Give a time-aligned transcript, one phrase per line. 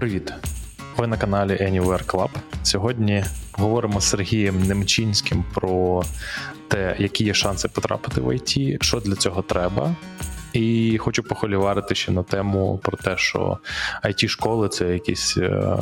[0.00, 0.32] Привіт!
[0.96, 2.28] Ви на каналі Anywhere Club.
[2.62, 6.02] Сьогодні говоримо з Сергієм Немчинським про
[6.68, 9.94] те, які є шанси потрапити в ІТ, що для цього треба.
[10.52, 13.58] І хочу похоліварити ще на тему про те, що
[14.04, 15.78] it школи це якісь, е,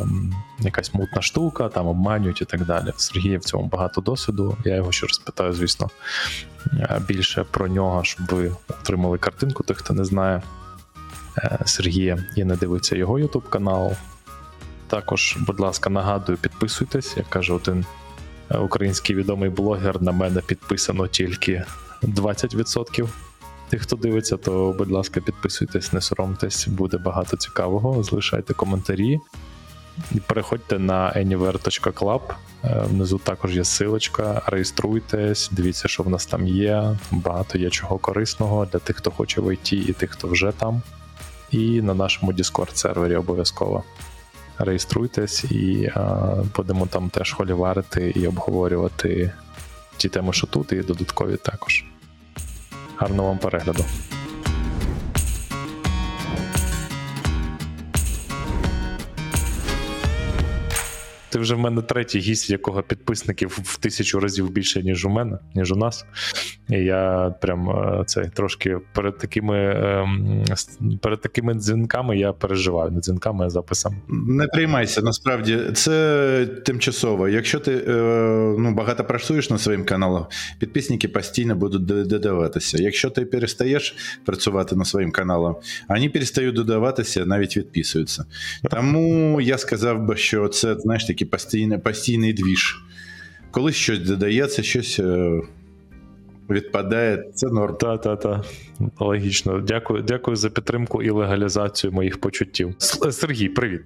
[0.60, 2.92] якась мутна штука, там обманюють і так далі.
[2.96, 4.56] Сергія в цьому багато досвіду.
[4.64, 5.90] Я його ще розпитаю, звісно,
[6.72, 10.42] е, більше про нього, щоб ви отримали картинку, тих, хто не знає.
[11.44, 13.92] Е, Сергія і не дивиться його YouTube канал.
[14.86, 17.16] Також, будь ласка, нагадую, підписуйтесь.
[17.16, 17.86] Як каже один
[18.50, 21.64] е, український відомий блогер, на мене підписано тільки
[22.02, 23.08] 20%.
[23.68, 28.02] Тих, хто дивиться, то, будь ласка, підписуйтесь, не соромтесь, буде багато цікавого.
[28.02, 29.20] Залишайте коментарі.
[30.26, 32.20] Переходьте на anywhere.club.
[32.64, 34.42] Е, Внизу також є силочка.
[34.46, 36.96] Реєструйтесь, дивіться, що в нас там є.
[37.10, 40.82] Багато є чого корисного для тих, хто хоче вийти, і тих, хто вже там.
[41.50, 43.84] І на нашому Discord сервері обов'язково.
[44.58, 49.32] Реєструйтесь і а, будемо там теж холіварити і обговорювати
[49.96, 51.84] ті теми, що тут, і додаткові також.
[52.96, 53.84] Гарного вам перегляду.
[61.30, 65.08] Ти вже в мене третій гість, в якого підписників в тисячу разів більше, ніж у
[65.08, 66.06] мене, ніж у нас.
[66.70, 70.44] І я прям е, це трошки перед такими ем,
[71.02, 72.90] перед такими дзвінками я переживаю.
[72.90, 73.96] Не дзвінками, а записами.
[74.08, 77.28] Не приймайся, насправді це тимчасово.
[77.28, 77.92] Якщо ти е,
[78.58, 80.26] ну, багато працюєш над своїм каналом,
[80.58, 82.82] підписники постійно будуть додаватися.
[82.82, 85.56] Якщо ти перестаєш працювати над своїм каналом,
[85.88, 88.24] вони перестають додаватися, навіть відписуються.
[88.70, 92.82] Тому я сказав би, що це знаєш такий постійний, постійний двіж.
[93.50, 95.40] Коли щось додається, щось е,
[96.50, 97.76] відпадає, це норм.
[97.76, 98.44] Та, та, та.
[98.98, 99.60] Логічно.
[99.60, 102.74] Дякую, дякую за підтримку і легалізацію моїх почуттів.
[103.10, 103.80] Сергій, привіт.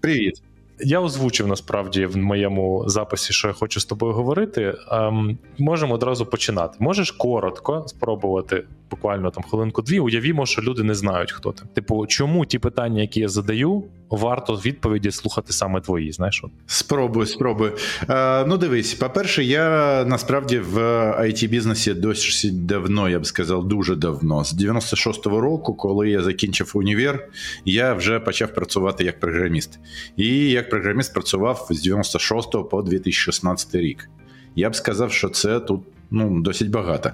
[0.00, 0.42] Привіт.
[0.80, 4.74] Я озвучив насправді в моєму записі, що я хочу з тобою говорити.
[4.90, 6.76] Ем, можемо одразу починати.
[6.80, 10.00] Можеш коротко спробувати, буквально там хвилинку-дві.
[10.00, 11.64] Уявімо, що люди не знають, хто ти.
[11.74, 16.12] Типу, чому ті питання, які я задаю, варто відповіді слухати саме твої.
[16.12, 16.50] Знаєш, от?
[16.66, 17.72] Спробую, спробую.
[18.08, 20.78] Е, ну, дивись, по-перше, я насправді в
[21.20, 24.44] it бізнесі досить давно, я б сказав, дуже давно.
[24.44, 27.28] З 96-го року, коли я закінчив універ,
[27.64, 29.78] я вже почав працювати як програміст.
[30.16, 34.10] І як програміст працював з 96 по 2016 рік.
[34.56, 35.80] Я б сказав, що це тут
[36.10, 37.12] ну, досить багато.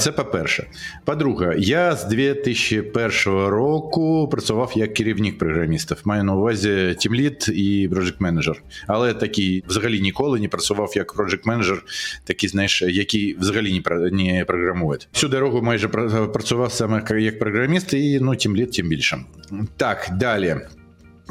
[0.00, 0.66] Це по-перше.
[1.04, 6.00] По-друге, я з 2001 року працював як керівник програмістів.
[6.04, 8.62] Маю на увазі тімлід і project менеджер.
[8.86, 11.82] Але такий взагалі ніколи не працював як project менеджер,
[12.24, 14.98] такий, знаєш, який взагалі не, програмує.
[15.12, 19.18] Всю дорогу майже працював саме як програміст, і ну, тімлід тим більше.
[19.76, 20.56] Так, далі.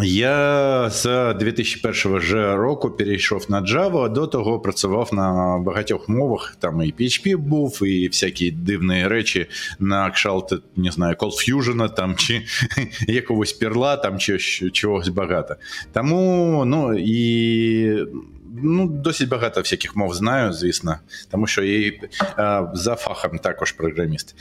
[0.03, 6.57] Я з 2001 же року перейшов на Java, до того працював на багатьох мовах.
[6.59, 9.47] Там і PHP був, і всякі дивні речі
[9.79, 12.41] на кшталт, не знаю, Cold Fusion, там чи
[13.07, 14.37] якогось перла, там чи
[14.71, 15.55] чогось багато.
[15.93, 18.07] Тому ну і.
[18.63, 20.97] Ну, досить багато всяких мов знаю, звісно,
[21.31, 21.91] тому що я
[22.73, 24.35] за фахом також програміст.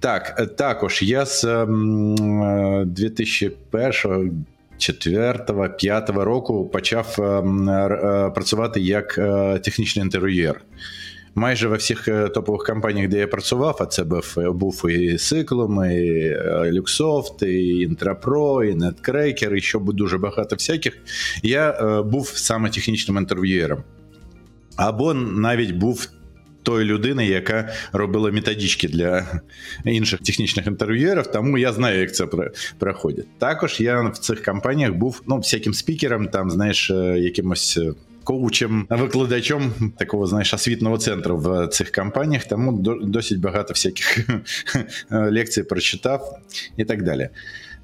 [0.00, 4.46] Так, також я з ем, е, 2001
[4.78, 10.60] 4 5 року почав р- е, працювати як е, технічний інтер'єр.
[11.34, 15.90] Майже во всіх е, топових компаніях, де я працював, а це був, був і Cyclum,
[15.90, 20.98] і е, Luxoft, і Intrapro, і Netcracker, і ще дуже багато всяких.
[21.42, 23.82] Я е, був саме технічним інтерв'єром.
[24.76, 26.08] Або навіть був
[26.68, 29.40] тої людини, яка робила методички для
[29.84, 32.26] інших технічних інтерв'єрів, тому я знаю, як це
[32.78, 33.26] проходить.
[33.38, 37.78] Також я в цих компаніях був ну, всяким спікером, там, знаєш, е, якимось.
[37.78, 37.92] е,
[38.24, 44.18] Коучем, викладачом такого знаєш освітнього центру в цих компаніях, тому досить багато всяких
[45.10, 46.38] лекцій прочитав
[46.76, 47.28] і так далі.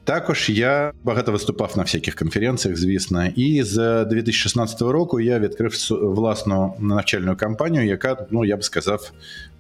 [0.05, 6.75] Також я багато виступав на всяких конференціях, звісно, і з 2016 року я відкрив власну
[6.79, 9.13] навчальну кампанію, яка, ну я б сказав,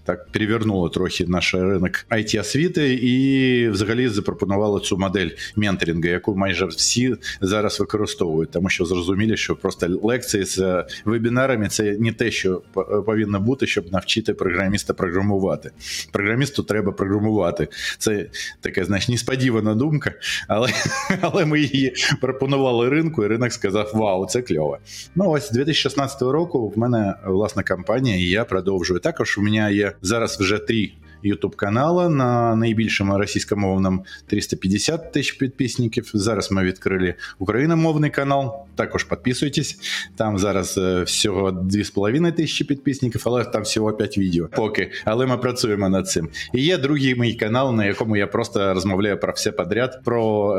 [0.04, 6.66] так перевернула трохи наш ринок it освіти і взагалі запропонувала цю модель менторингу, яку майже
[6.66, 12.62] всі зараз використовують, тому що зрозуміли, що просто лекції з вебінарами це не те, що
[13.06, 15.70] повинно бути, щоб навчити програміста програмувати.
[16.12, 17.68] Програмісту треба програмувати.
[17.98, 18.26] Це
[18.60, 20.12] така, знаєш, несподівана думка,
[20.48, 20.68] але,
[21.20, 24.78] але ми її пропонували ринку, і ринок сказав: Вау, це кльово.
[25.14, 29.00] Ну ось з 2016 року в мене власна компанія, і я продовжую.
[29.00, 30.92] Також у мене є зараз вже три
[31.24, 36.10] YouTube канала на найбільшому російськомовному 350 тисяч підписників.
[36.14, 38.54] Зараз ми відкрили україномовний канал.
[38.74, 39.78] Також підписуйтесь.
[40.16, 44.48] Там зараз е, всього 2,5 тисячі підписників, але там всього 5 відео.
[44.56, 46.28] Поки, але ми працюємо над цим.
[46.52, 50.54] І є другий мій канал, на якому я просто розмовляю про все подряд: про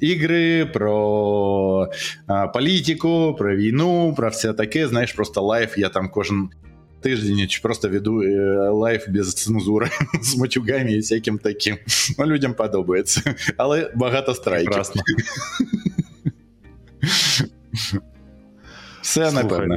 [0.00, 1.88] ігри, про
[2.26, 4.88] а, політику, про війну, про все таке.
[4.88, 5.78] Знаєш, просто live.
[5.78, 6.48] Я там кожен.
[7.00, 9.90] Тиждень просто веду е, live без цензури
[10.22, 11.78] з матюгами і всяким таким.
[12.18, 13.34] Ну, людям подобається.
[13.56, 14.66] Але багато страйків.
[14.66, 15.02] Прекрасно.
[19.02, 19.76] Все, напевно.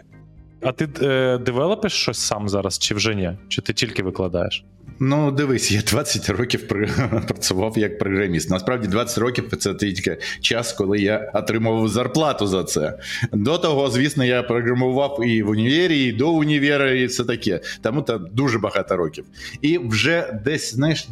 [0.63, 3.37] А ти е, девелопиш щось сам зараз, чи вже ні?
[3.47, 4.65] Чи ти тільки викладаєш?
[4.99, 8.49] Ну, дивись, я 20 років пр- працював як програміст.
[8.49, 12.99] Насправді 20 років це тільки час, коли я отримував зарплату за це.
[13.31, 17.59] До того, звісно, я програмував і в універі, і до універа, і все таке.
[17.81, 19.25] Тому там дуже багато років.
[19.61, 21.07] І вже десь, знаєш,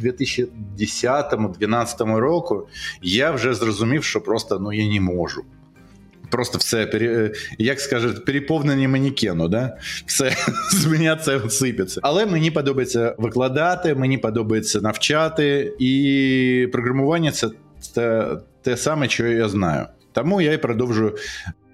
[0.78, 2.68] 2010-2012 року
[3.02, 5.42] я вже зрозумів, що просто ну я не можу.
[6.32, 9.78] Просто все, пере- як скажуть, переповнені манекену, да?
[10.06, 10.36] все
[10.72, 12.00] з мене це сипеться.
[12.02, 17.48] Але мені подобається викладати, мені подобається навчати, і програмування це
[17.94, 18.26] те,
[18.62, 19.86] те саме, що я знаю.
[20.12, 21.16] Тому я і продовжую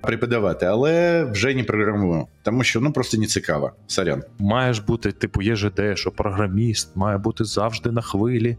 [0.00, 3.73] преподавати, але вже не програмую, тому що ну просто не цікаво.
[3.87, 4.23] Сорян.
[4.39, 8.56] Маєш бути, типу, є ЖД, що програміст має бути завжди на хвилі,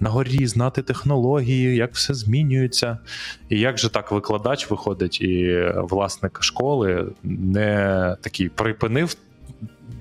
[0.00, 2.98] на горі, знати технології, як все змінюється.
[3.48, 9.16] І як же так викладач виходить, і власник школи не такий припинив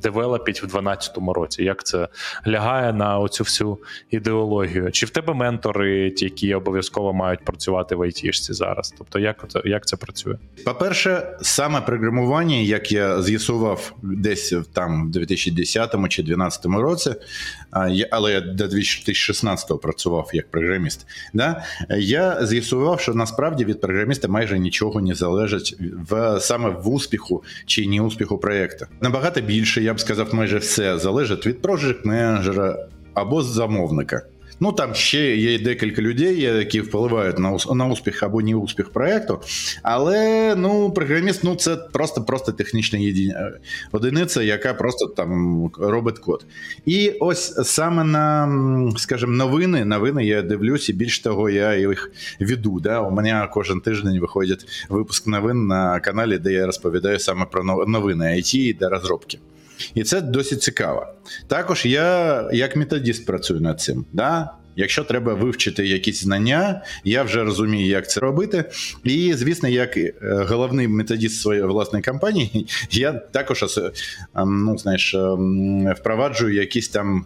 [0.01, 1.63] девелопіть в 12-му році.
[1.63, 2.07] Як це
[2.47, 3.77] лягає на оцю всю
[4.11, 4.91] ідеологію?
[4.91, 8.93] Чи в тебе ментори, ті, які обов'язково мають працювати в айтішці зараз?
[8.97, 10.35] Тобто, як, це- як це працює?
[10.65, 17.13] По-перше, саме програмування, як я з'ясував десь там в 2010 чи 2012 році,
[18.11, 21.07] але я до 2016 працював як програміст.
[21.33, 21.63] Да?
[21.97, 25.77] Я з'ясував, що насправді від програміста майже нічого не залежить
[26.09, 28.85] в саме в успіху чи не успіху проєкту.
[29.01, 34.21] Набагато більше, я б сказав, майже все залежить від project менеджера або замовника.
[34.59, 39.41] Ну там ще є декілька людей, які впливають на на успіх або не успіх проекту.
[39.83, 43.35] Але ну, програміст ну це просто просто технічна єді...
[43.91, 46.45] одиниця, яка просто там робить код.
[46.85, 52.79] І ось саме на, скажімо, новини, новини я дивлюсь, і більш того, я їх веду.
[52.79, 53.01] Да?
[53.01, 58.25] У мене кожен тиждень виходить випуск новин на каналі, де я розповідаю саме про новини
[58.25, 59.39] IT та розробки.
[59.95, 61.07] І це досить цікаво.
[61.47, 64.05] Також я як методист працюю над цим.
[64.13, 64.49] Да?
[64.79, 68.65] Якщо треба вивчити якісь знання, я вже розумію, як це робити.
[69.03, 73.63] І, звісно, як е, головний методист своєї власної компанії, я також
[74.35, 77.25] ем, ну, знаєш, ем, впроваджую якісь там.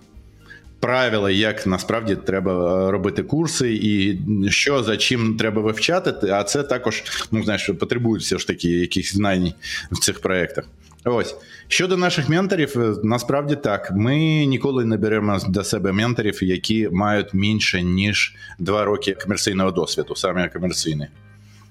[0.80, 4.20] Правила, як насправді треба е, робити курси, і
[4.50, 9.14] що за чим треба вивчати, а це також ну знаєш, потребує все ж таки якихось
[9.14, 9.54] знань
[9.92, 10.66] в цих проєктах.
[11.04, 11.36] Ось
[11.68, 13.92] щодо наших менторів, е, насправді так.
[13.92, 20.16] Ми ніколи не беремо до себе менторів, які мають менше ніж два роки комерційного досвіду,
[20.16, 21.08] саме комерційний.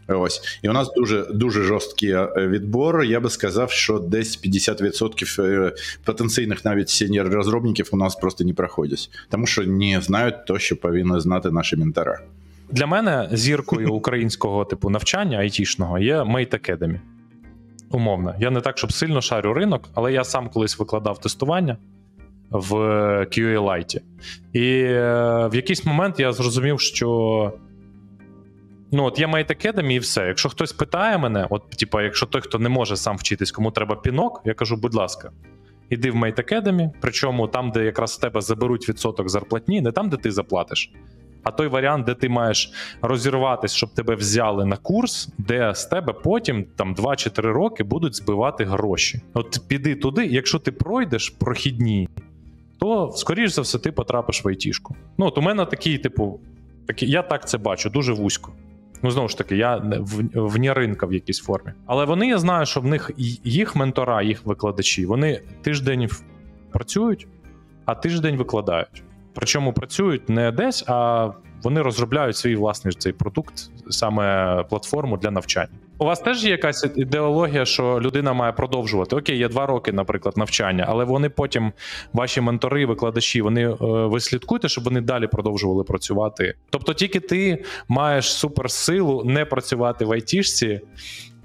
[0.08, 3.04] Ось і у нас дуже дуже жорсткий е, відбор.
[3.04, 5.72] Я би сказав, що десь 50% е,
[6.04, 10.76] потенційних навіть сеньор розробників у нас просто не проходять, тому що не знають то, що
[10.76, 12.20] повинні знати наші ментора.
[12.70, 16.98] Для мене зіркою українського типу навчання айтішного є Mate Academy.
[17.90, 18.34] Умовно.
[18.38, 21.76] Я не так, щоб сильно шарю ринок, але я сам колись викладав тестування
[22.50, 22.74] в
[23.24, 24.00] QA Lite.
[24.52, 27.52] І е, в якийсь момент я зрозумів, що.
[28.92, 30.26] Ну, от Mate Academy і все.
[30.26, 33.96] Якщо хтось питає мене, от, типа, якщо той, хто не може сам вчитись, кому треба
[33.96, 35.30] пінок, я кажу, будь ласка,
[35.90, 40.16] іди в Academy, причому там, де якраз з тебе заберуть відсоток зарплатні, не там, де
[40.16, 40.92] ти заплатиш,
[41.44, 46.12] а той варіант, де ти маєш розірватись, щоб тебе взяли на курс, де з тебе
[46.12, 49.20] потім там 2 чи 3 роки будуть збивати гроші.
[49.34, 52.08] От піди туди, якщо ти пройдеш прохідні,
[52.78, 54.96] то скоріш за все ти потрапиш в айтішку.
[55.18, 56.40] Ну, от у мене такий, типу,
[56.86, 58.52] такий, я так це бачу, дуже вузько.
[59.02, 59.76] Ну, знову ж таки, я
[60.34, 61.72] в, ринка в якійсь формі.
[61.86, 63.10] Але вони, я знаю, що в них
[63.44, 66.08] їх ментора, їх викладачі, вони тиждень
[66.70, 67.26] працюють,
[67.84, 69.02] а тиждень викладають.
[69.34, 71.28] Причому працюють не десь, а
[71.62, 73.54] вони розробляють свій власний цей продукт,
[73.90, 75.72] саме платформу для навчання.
[75.98, 79.16] У вас теж є якась ідеологія, що людина має продовжувати.
[79.16, 81.72] Окей, є два роки, наприклад, навчання, але вони потім,
[82.12, 86.54] ваші ментори, викладачі, вони е, ви слідкуєте, щоб вони далі продовжували працювати.
[86.70, 90.80] Тобто, тільки ти маєш суперсилу не працювати в айтішці,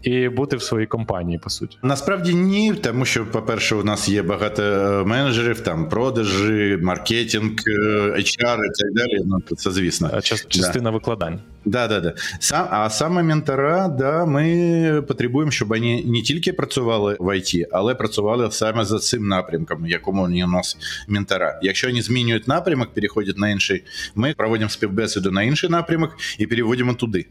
[0.02, 1.78] і бути в своїй компанії, по суті.
[1.84, 7.72] Насправді ні, тому що, по-перше, у нас є багато е, менеджерів, там продажі, маркетинг, е,
[8.18, 9.22] HR і так далі.
[9.26, 10.10] Ну, це звісно.
[10.14, 11.40] Е, Част- частина викладань.
[11.66, 12.14] Да, да, да.
[12.40, 17.96] Сам, а саме ментора, да, ми потребуємо, щоб вони не тільки працювали в IT, але
[17.96, 21.60] працювали саме за цим напрямком, якому вони у нас ментора.
[21.62, 23.84] Якщо вони змінюють напрямок, переходять на інший,
[24.16, 27.26] ми проводимо співбесіду на інший напрямок і переводимо туди.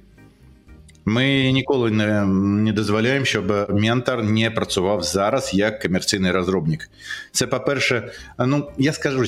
[1.05, 6.91] Ми ніколи не, не дозволяємо, щоб ментор не працював зараз як комерційний розробник.
[7.33, 9.25] Це, по-перше, ну я скажу,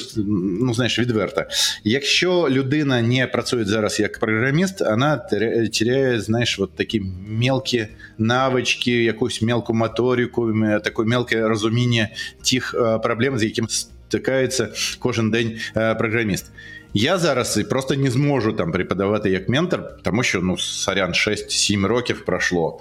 [0.60, 1.42] ну знаєш, відверто.
[1.84, 7.86] Якщо людина не працює зараз як програміст, вона теря- теряє, знаєш, от такі мелкі
[8.18, 10.54] навички, якусь мелку моторику,
[10.84, 12.08] таке мелке розуміння
[12.50, 14.68] тих е, проблем, з якими стикається
[14.98, 16.50] кожен день е, програміст.
[16.98, 22.24] Я зараз просто не зможу там преподавати як ментор, тому що ну сорян, 6-7 років
[22.24, 22.80] пройшло.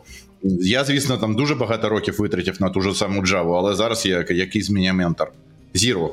[0.62, 4.26] Я, звісно, там дуже багато років витратив на ту ж саму Java, але зараз я
[4.30, 5.32] який з мене ментор.
[5.74, 6.10] Zero.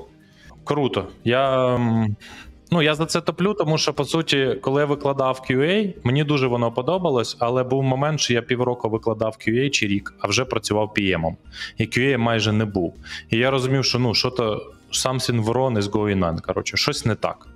[0.65, 1.09] Круто.
[1.25, 1.79] Я.
[2.71, 6.47] Ну, я за це топлю, тому що по суті, коли я викладав QA, мені дуже
[6.47, 10.95] воно подобалось, але був момент, що я півроку викладав QA чи рік, а вже працював
[10.97, 11.37] PM.
[11.79, 12.95] І QA майже не був.
[13.31, 17.15] І я розумів, що ну що то something wrong is going on, коротше, щось не
[17.15, 17.47] так.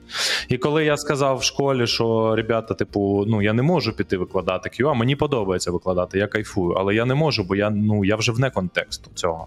[0.49, 4.71] І коли я сказав в школі, що ребята, типу, ну я не можу піти викладати
[4.71, 8.33] QA, мені подобається викладати, я кайфую, але я не можу, бо я ну я вже
[8.33, 9.47] вне контексту цього.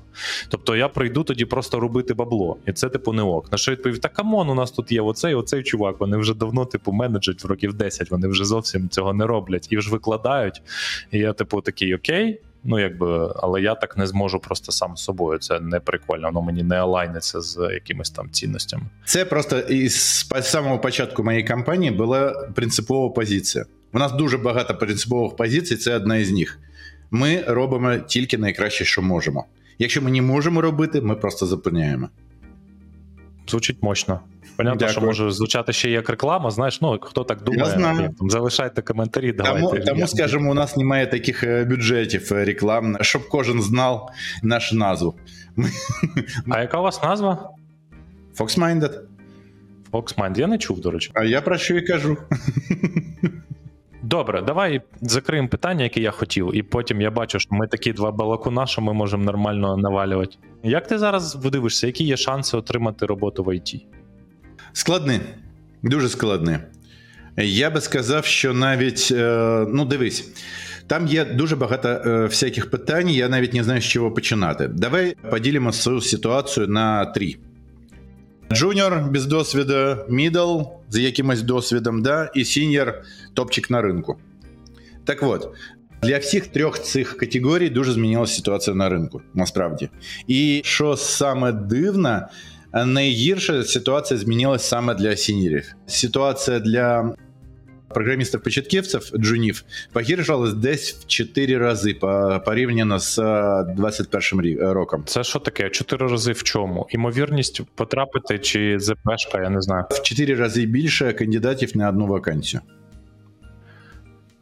[0.50, 3.52] Тобто я прийду тоді просто робити бабло, і це типу не ок.
[3.52, 6.00] На що відповів: та come on, у нас тут є оцей, оцей чувак.
[6.00, 9.82] Вони вже давно, типу, менеджать в років 10, Вони вже зовсім цього не роблять і
[9.82, 10.62] ж викладають.
[11.12, 12.42] І я, типу, такий окей.
[12.64, 15.40] Ну, якби, але я так не зможу просто сам з собою.
[15.40, 18.84] Це не прикольно, воно мені не алайниться з якимись там цінностями.
[19.06, 23.66] Це просто із самого початку моєї кампанії була принципова позиція.
[23.94, 26.60] У нас дуже багато принципових позицій, це одна із них.
[27.12, 29.46] Ми робимо тільки найкраще, що можемо.
[29.80, 32.10] Якщо ми не можемо робити, ми просто зупиняємо.
[33.49, 34.21] Звучить мощно.
[34.57, 35.07] Понятно, що Дякую.
[35.07, 36.51] може звучати ще як реклама.
[36.51, 38.01] Знаєш, ну хто так думає, знаю.
[38.03, 39.33] як там, залишайте коментарі.
[39.33, 39.61] Давайте.
[39.61, 44.09] Тому, Я- тому, скажімо, у нас немає таких е, бюджетів е, рекламних, щоб кожен знав
[44.43, 45.15] нашу назву.
[46.49, 47.51] А яка у вас назва?
[48.39, 48.99] Foxminded.
[49.93, 50.39] Foxmind.
[50.39, 51.11] Я не чув, до речі.
[51.15, 52.17] А я про що і кажу.
[54.04, 58.12] Добре, давай закриємо питання, яке я хотів, і потім я бачу, що ми такі два
[58.12, 60.36] балакуна, що ми можемо нормально навалювати.
[60.64, 63.86] Як ти зараз дивишся, які є шанси отримати роботу в ІТ?
[64.74, 65.20] Складний,
[65.84, 66.58] дуже складний.
[67.38, 70.32] Я би сказав, що навіть, е, ну дивись,
[70.88, 74.68] там є дуже багато е, всяких питань, я навіть не знаю, з чого починати.
[74.68, 77.36] Давай поділимо цю ситуацію на три.
[78.54, 82.94] Джуніор без досвіду, мідл з якимось досвідом, да, і сіньор
[83.39, 84.17] топчик на ринку.
[85.05, 85.49] Так от,
[86.03, 89.89] для всіх трьох цих категорій дуже змінилася ситуація на ринку, насправді.
[90.27, 92.27] І що саме дивно,
[92.87, 95.75] найгірша ситуація змінилась саме для сіньорів.
[95.87, 97.15] Ситуація для
[97.89, 105.03] програмістів-початківців, джунів, погіршилась десь в 4 рази по- порівняно з е, 21 рі- роком.
[105.07, 105.71] Це що таке?
[105.71, 106.87] Чотири рази в чому?
[106.91, 109.85] Імовірність потрапити чи ЗПшка, я не знаю.
[109.91, 112.61] В 4 рази більше кандидатів на одну вакансію.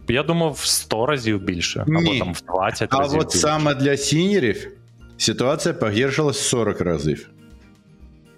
[0.10, 2.20] Я думав, в 100 разів більше, або Ні.
[2.20, 3.20] там в 20 А разів.
[3.20, 3.38] от більше.
[3.38, 4.68] саме для сіньорів
[5.18, 7.30] ситуація погіршилась 40 разів.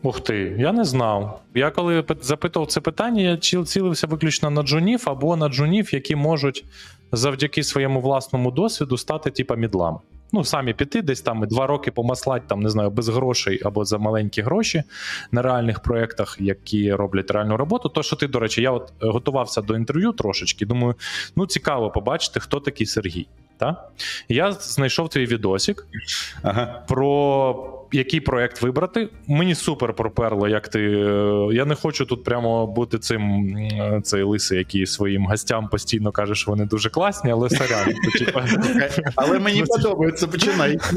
[0.02, 1.42] Ух ти, я не знав.
[1.56, 5.94] Я коли пит- запитував це питання, я ціл- цілився виключно на джунів або на джунів,
[5.94, 6.66] які можуть
[7.12, 9.98] завдяки своєму власному досвіду стати типа мідлами.
[10.32, 13.86] Ну, самі піти, десь там і два роки помаслать, там не знаю, без грошей або
[13.86, 14.84] за маленькі гроші
[15.32, 17.90] на реальних проєктах, які роблять реальну роботу.
[17.90, 20.66] То, що ти, до речі, я от е, готувався до інтерв'ю трошечки.
[20.66, 20.96] Думаю,
[21.36, 23.28] ну цікаво побачити, хто такий Сергій.
[23.58, 23.90] Та?
[24.30, 25.88] Я знайшов твій відосик,
[26.42, 26.84] Ага.
[26.88, 29.10] про який проект вибрати.
[29.28, 30.80] Мені супер проперло, як ти.
[30.80, 36.12] е, Я не хочу тут прямо бути цим е, цей лисий, який своїм гостям постійно
[36.12, 37.94] каже, що вони дуже класні, але сорян.
[39.16, 40.78] Але мені подобається, починай.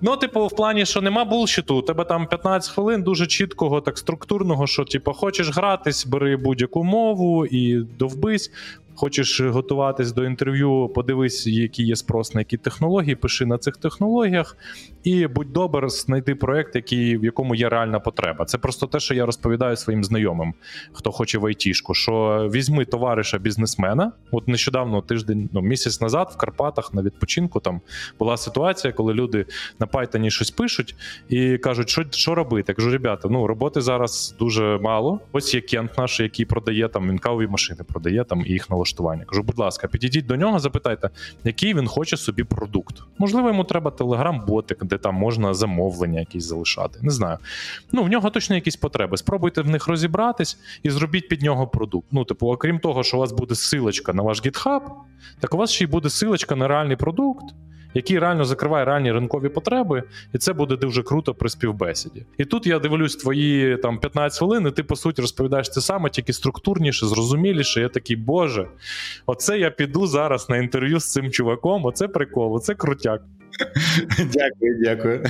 [0.00, 3.98] Ну, типу, в плані, що нема булшіту, у тебе там 15 хвилин дуже чіткого, так
[3.98, 8.50] структурного, що, типу, хочеш гратись, бери будь-яку мову і довбись.
[8.96, 14.56] Хочеш готуватись до інтерв'ю, подивись, які є спрос на які технології, пиши на цих технологіях,
[15.04, 18.44] і будь добр, знайти проект, який, в якому є реальна потреба.
[18.44, 20.54] Це просто те, що я розповідаю своїм знайомим,
[20.92, 24.12] хто хоче в айтішку, що візьми товариша бізнесмена.
[24.30, 27.80] От нещодавно тиждень, ну місяць назад в Карпатах на відпочинку там
[28.18, 29.46] була ситуація, коли люди
[29.78, 30.94] на Python щось пишуть
[31.28, 32.64] і кажуть, що, що робити.
[32.68, 35.20] Я кажу, ребята, ну роботи зараз дуже мало.
[35.32, 38.85] Ось є Кент наш, який продає там він кавові машини, продає там і їх налаштовує.
[38.86, 39.24] Працевлаштування.
[39.24, 41.10] Кажу, будь ласка, підійдіть до нього, запитайте,
[41.44, 43.02] який він хоче собі продукт.
[43.18, 46.98] Можливо, йому треба телеграм-ботик, де там можна замовлення якісь залишати.
[47.02, 47.38] Не знаю.
[47.92, 49.16] Ну, в нього точно якісь потреби.
[49.16, 52.06] Спробуйте в них розібратись і зробіть під нього продукт.
[52.12, 54.80] Ну, типу, окрім того, що у вас буде силочка на ваш GitHub,
[55.40, 57.44] так у вас ще й буде силочка на реальний продукт.
[57.94, 60.02] Який реально закриває реальні ринкові потреби,
[60.34, 62.26] і це буде дуже круто при співбесіді.
[62.38, 66.10] І тут я дивлюсь твої там 15 хвилин, і ти по суті розповідаєш це саме,
[66.10, 67.80] тільки структурніше, зрозуміліше.
[67.80, 68.68] Я такий, боже,
[69.26, 71.84] оце я піду зараз на інтерв'ю з цим чуваком.
[71.84, 73.22] Оце прикол, оце крутяк.
[74.18, 75.24] Дякую, дякую.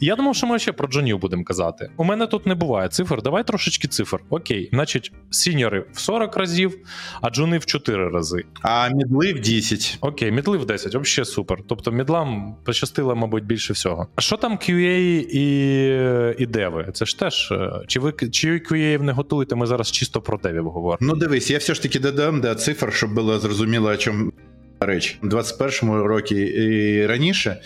[0.00, 1.90] Я думав, що ми ще про джунів будемо казати.
[1.96, 3.22] У мене тут не буває цифр.
[3.22, 4.18] Давай трошечки цифр.
[4.30, 6.78] Окей, значить, сіньори в 40 разів,
[7.20, 8.44] а джуни в 4 рази.
[8.62, 9.98] А мідли в 10.
[10.00, 11.58] Окей, мідли в 10, взагалі супер.
[11.68, 14.06] Тобто мідлам пощастило, мабуть, більше всього.
[14.16, 14.98] А що там QA
[15.30, 16.88] і, і деви?
[16.94, 17.52] Це ж теж.
[17.52, 19.54] е, Чи ви чи QA не готуєте?
[19.54, 21.12] Ми зараз чисто про девів говоримо.
[21.12, 24.32] Ну, дивись, я все ж таки додам до цифр, щоб було зрозуміло, о чому
[24.80, 25.18] реч.
[25.22, 27.60] У 21-му році і раніше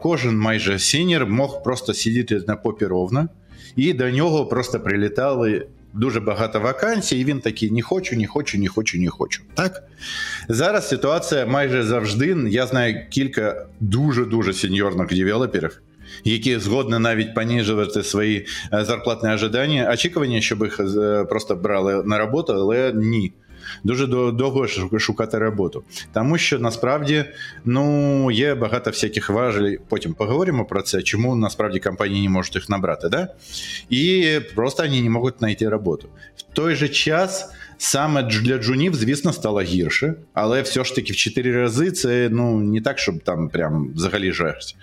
[0.00, 3.28] кожен майже сінір мог просто сидіти на попі ровно,
[3.76, 8.58] і до нього просто прилітали дуже багато вакансій, і він такий: не хочу, не хочу,
[8.58, 9.42] не хочу, не хочу.
[9.54, 9.82] Так?
[10.48, 12.36] Зараз ситуація майже завжди.
[12.48, 15.82] Я знаю кілька дуже-дуже сеньорних девелоперів,
[16.24, 22.18] які згодні навіть поніжувати свої е, зарплатні ожидання, очікування, щоб їх е, просто брали на
[22.18, 23.32] роботу, але ні.
[23.84, 24.66] Дуже довго
[24.98, 25.84] шукати роботу.
[26.14, 27.24] Тому що насправді
[27.64, 29.78] ну, є багато всяких важелей.
[29.88, 33.08] Потім поговоримо про це, чому насправді компанії не можуть їх набрати.
[33.08, 33.28] Да?
[33.90, 36.08] І просто вони не можуть знайти роботу.
[36.36, 41.16] В той же час саме для джунів, звісно, стало гірше, але все ж таки в
[41.16, 44.76] 4 рази це ну, не так, щоб там прям взагалі жесть.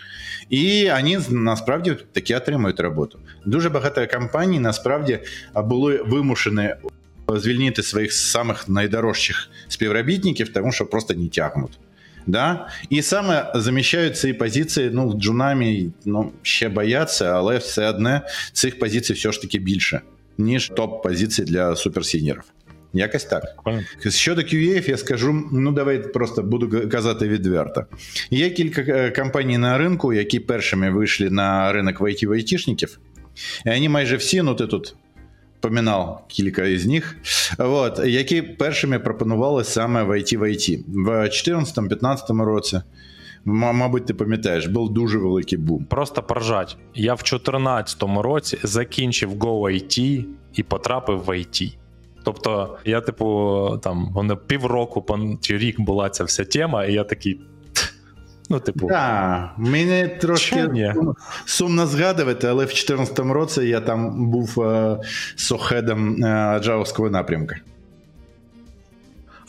[0.50, 3.20] І вони насправді таки отримують роботу.
[3.46, 5.20] Дуже багато компаній насправді
[5.56, 6.70] були вимушені
[7.29, 11.79] звільнити своїх самих найдорожчих співробітників, тому що просто не тягнуть.
[12.27, 12.69] Да?
[12.91, 18.21] І саме заміщають ці позиції, ну, джунами ну, ще бояться, але все одне
[18.53, 20.01] цих позицій все ж таки більше,
[20.39, 22.43] ніж топ-позицій для суперсінерів.
[22.93, 23.43] Якось так.
[23.65, 23.87] Правильно?
[24.09, 27.85] Щодо QA, я скажу, ну давай просто буду г- казати відверто.
[28.31, 32.99] Є кілька е, компаній на ринку, які першими вийшли на ринок в IT айтішників.
[33.67, 34.97] І вони майже всі, ну ти тут
[35.64, 37.18] помінав кілька із них,
[37.58, 40.84] от, які першими пропонували саме в IT в IT.
[40.88, 42.82] В 2014-2015 році,
[43.46, 45.86] мабуть, ти пам'ятаєш, був дуже великий бум.
[45.86, 46.78] Просто поржать.
[46.96, 51.78] Я в 2014 році закінчив Go IT і потрапив в IT.
[52.24, 55.06] Тобто, я, типу, там, воно півроку
[55.42, 57.42] чи рік була ця вся тема, і я такий.
[58.50, 64.62] Ну, типу, да, мені трошки сумно, сумно згадувати, але в 2014 році я там був
[64.62, 64.98] е,
[65.36, 67.56] сохедом е, джавовського напрямку.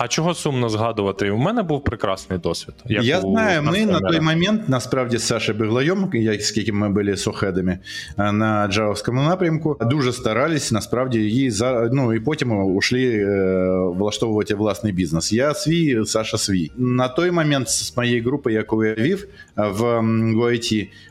[0.05, 1.31] А чого сумно згадувати?
[1.31, 2.75] У мене був прекрасний досвід.
[2.87, 6.89] як я у знаю, ми на той момент насправді з Сашею Беглайом, як скільки ми
[6.89, 7.79] були сохедами
[8.19, 13.27] е, на джавовському напрямку, дуже старались насправді її за ну і потім ушли е,
[13.97, 15.33] влаштовувати власний бізнес.
[15.33, 16.71] Я свій, Саша свій.
[16.77, 19.27] На той момент з моєї групи, яку я вів
[19.59, 19.85] е, в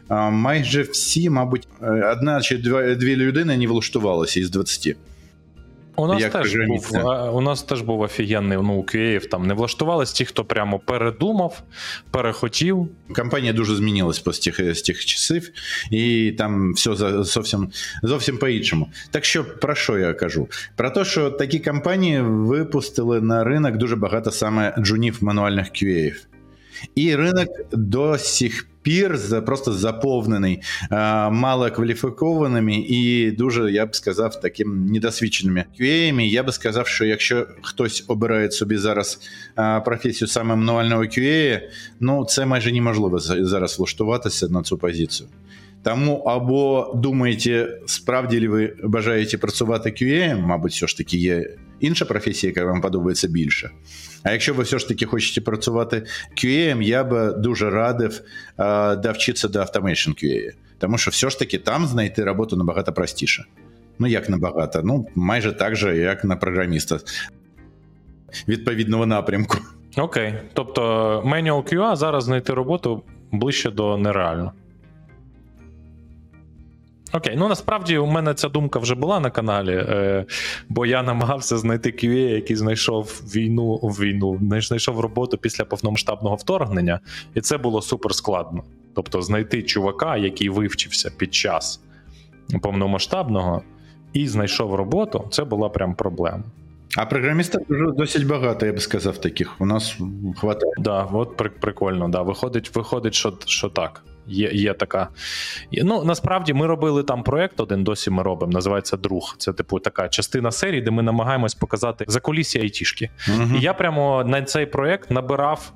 [0.09, 1.67] е, майже всі, мабуть,
[2.11, 2.57] одна чи
[2.97, 4.95] дві людини не влаштувалися із 20.
[5.95, 6.89] У нас як теж був
[7.33, 11.61] у нас теж був офігенний ну, у QA, там не влаштувались ті, хто прямо передумав,
[12.11, 12.87] перехотів.
[13.15, 15.51] Компанія дуже змінилась з тих, з тих часів,
[15.91, 17.71] і там все зовсім,
[18.03, 18.89] зовсім по-іншому.
[19.11, 20.47] Так що про що я кажу?
[20.75, 26.13] Про те, що такі компанії випустили на ринок дуже багато саме джунів мануальних QA.
[26.95, 30.61] І ринок до сих пір просто заповнений
[31.31, 36.21] малокваліфікованими і дуже, я б сказав, таким недосвідченими QA.
[36.21, 39.19] Я би сказав, що якщо хтось обирає собі зараз
[39.85, 41.61] професію саме мануального QA,
[41.99, 45.29] ну це майже неможливо зараз влаштуватися на цю позицію.
[45.83, 52.53] Тому або думаєте, справді ви бажаєте працювати QA, мабуть, все ж таки є інша професія,
[52.55, 53.69] яка вам подобається більше.
[54.23, 56.05] А якщо ви все ж таки хочете працювати
[56.43, 58.21] QA, я би дуже радив
[58.59, 60.51] е, довчитися до Automation QA.
[60.77, 63.45] Тому що все ж таки там знайти роботу набагато простіше.
[63.99, 64.81] Ну, як набагато?
[64.83, 66.99] Ну, майже так же, як на програміста
[68.47, 69.57] відповідного напрямку.
[69.97, 70.33] Окей.
[70.53, 70.81] Тобто
[71.25, 74.51] Manual QA зараз знайти роботу ближче до нереально.
[77.15, 80.25] Окей, ну насправді у мене ця думка вже була на каналі, е,
[80.69, 86.99] бо я намагався знайти QA, який знайшов війну війну, не знайшов роботу після повномасштабного вторгнення,
[87.35, 88.63] і це було супер складно.
[88.95, 91.81] Тобто, знайти чувака, який вивчився під час
[92.61, 93.61] повномасштабного
[94.13, 96.43] і знайшов роботу, це була прям проблема.
[96.97, 99.61] А програмістів вже досить багато, я б сказав, таких.
[99.61, 99.97] У нас
[100.37, 100.73] хватає.
[100.77, 102.09] Да, от прикольно.
[102.09, 102.21] Да.
[102.21, 104.03] Виходить, виходить, що, що так.
[104.27, 105.09] Є, є така.
[105.71, 108.51] Ну, насправді ми робили там проект один, досі ми робимо.
[108.51, 109.35] Називається Друг.
[109.37, 113.09] Це типу така частина серії, де ми намагаємось показати закулісся айтішки.
[113.29, 113.55] Мгм.
[113.55, 115.73] І я прямо на цей проект набирав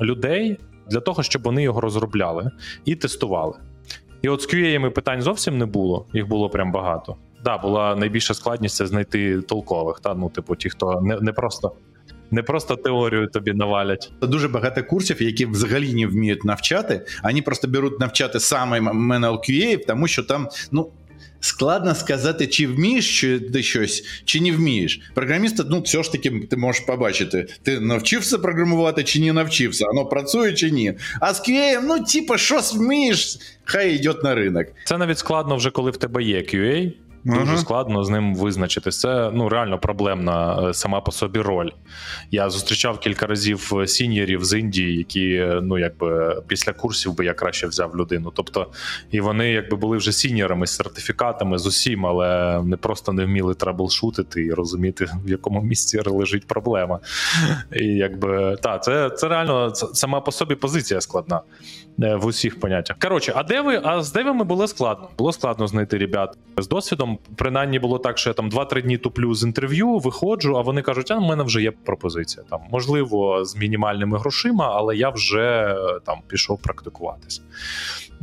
[0.00, 0.58] людей
[0.90, 2.50] для того, щоб вони його розробляли
[2.84, 3.58] і тестували.
[4.22, 7.16] І от з QA питань зовсім не було, їх було прям багато.
[7.44, 11.72] Да, була найбільша складність це знайти толкових, та ну, типу, ті, хто не, не просто.
[12.30, 14.12] Не просто теорію тобі навалять.
[14.22, 17.06] Дуже багато курсів, які взагалі не вміють навчати.
[17.24, 20.90] Вони просто беруть навчати саме MNLQA, тому що там, ну.
[21.40, 25.00] Складно сказати, чи вмієш чи ти щось, чи не вмієш.
[25.14, 30.06] Програміста, ну, все ж таки, ти можеш побачити, ти навчився програмувати чи не навчився, воно
[30.06, 30.94] працює чи ні.
[31.20, 34.66] А з QA, ну, типа, що вмієш, хай йде на ринок.
[34.84, 36.92] Це навіть складно вже коли в тебе є QA.
[37.26, 37.56] Дуже Ага.
[37.56, 39.00] складно з ним визначитись.
[39.00, 41.70] Це ну реально проблемна е, сама по собі роль.
[42.30, 47.24] Я зустрічав кілька разів е, сіньорів з Індії, які е, ну якби після курсів би
[47.24, 48.32] я краще взяв людину.
[48.34, 48.66] Тобто,
[49.10, 53.54] і вони якби були вже сіньорами з сертифікатами з усім, але не просто не вміли
[53.54, 56.98] траблшутити і розуміти, в якому місці лежить проблема.
[57.72, 61.40] І якби та це, це реально це сама по собі позиція складна
[61.98, 62.96] в усіх поняттях.
[62.98, 65.08] Коротше, а деви, а з девами було складно.
[65.18, 67.15] Було складно знайти ребят з досвідом.
[67.36, 71.10] Принаймні було так, що я там 2-3 дні туплю з інтерв'ю, виходжу, а вони кажуть,
[71.10, 72.46] а в мене вже є пропозиція.
[72.50, 77.42] Там можливо з мінімальними грошима, але я вже е, там пішов практикуватись.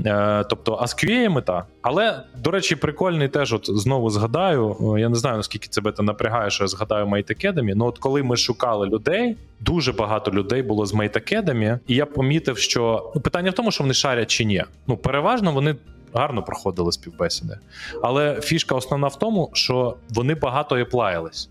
[0.06, 1.66] Е, тобто, а з QA та.
[1.82, 4.78] Але, до речі, прикольний теж, от знову згадаю.
[4.98, 8.24] е, Я не знаю, наскільки це напрягає, що я згадаю Mate Academy, Ну, от коли
[8.24, 13.22] ми шукали людей, дуже багато людей було з Mate Academy, і я помітив, що ну,
[13.22, 14.64] питання в тому, що вони шарять чи ні.
[14.88, 15.76] Ну, переважно вони
[16.14, 17.60] гарно проходили співбесіди.
[18.04, 21.50] Але фішка основна в тому, що вони багато еплаїлись.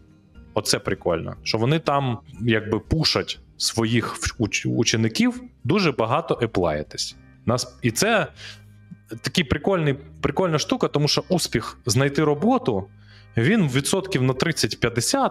[0.55, 1.35] Оце прикольно.
[1.43, 7.17] Що вони там якби пушать своїх уч- учеників дуже багато еплаїтись.
[7.47, 8.27] Нас і це
[9.23, 12.85] такий прикольний, прикольна штука, тому що успіх знайти роботу
[13.37, 15.31] він відсотків на 30-50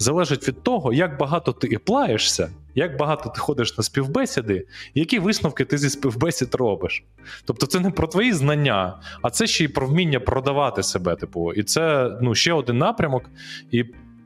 [0.00, 5.64] залежить від того, як багато ти еплаєшся, як багато ти ходиш на співбесіди, які висновки
[5.64, 7.04] ти зі співбесід робиш.
[7.44, 11.16] Тобто, це не про твої знання, а це ще й про вміння продавати себе.
[11.16, 13.24] Типу, і це ну, ще один напрямок.
[13.70, 13.84] І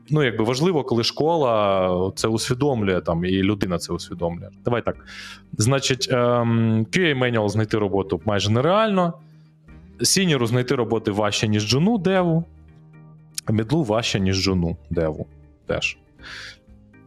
[0.09, 4.49] ну, якби важливо, коли школа це усвідомлює там, і людина це усвідомлює.
[4.65, 5.05] Давай так.
[5.57, 9.13] Значить, ем, QA Manual знайти роботу майже нереально.
[10.01, 12.45] Сініру знайти роботи важче, ніж джуну деву.
[13.49, 15.27] Мідлу важче, ніж джуну деву.
[15.65, 15.97] Теж.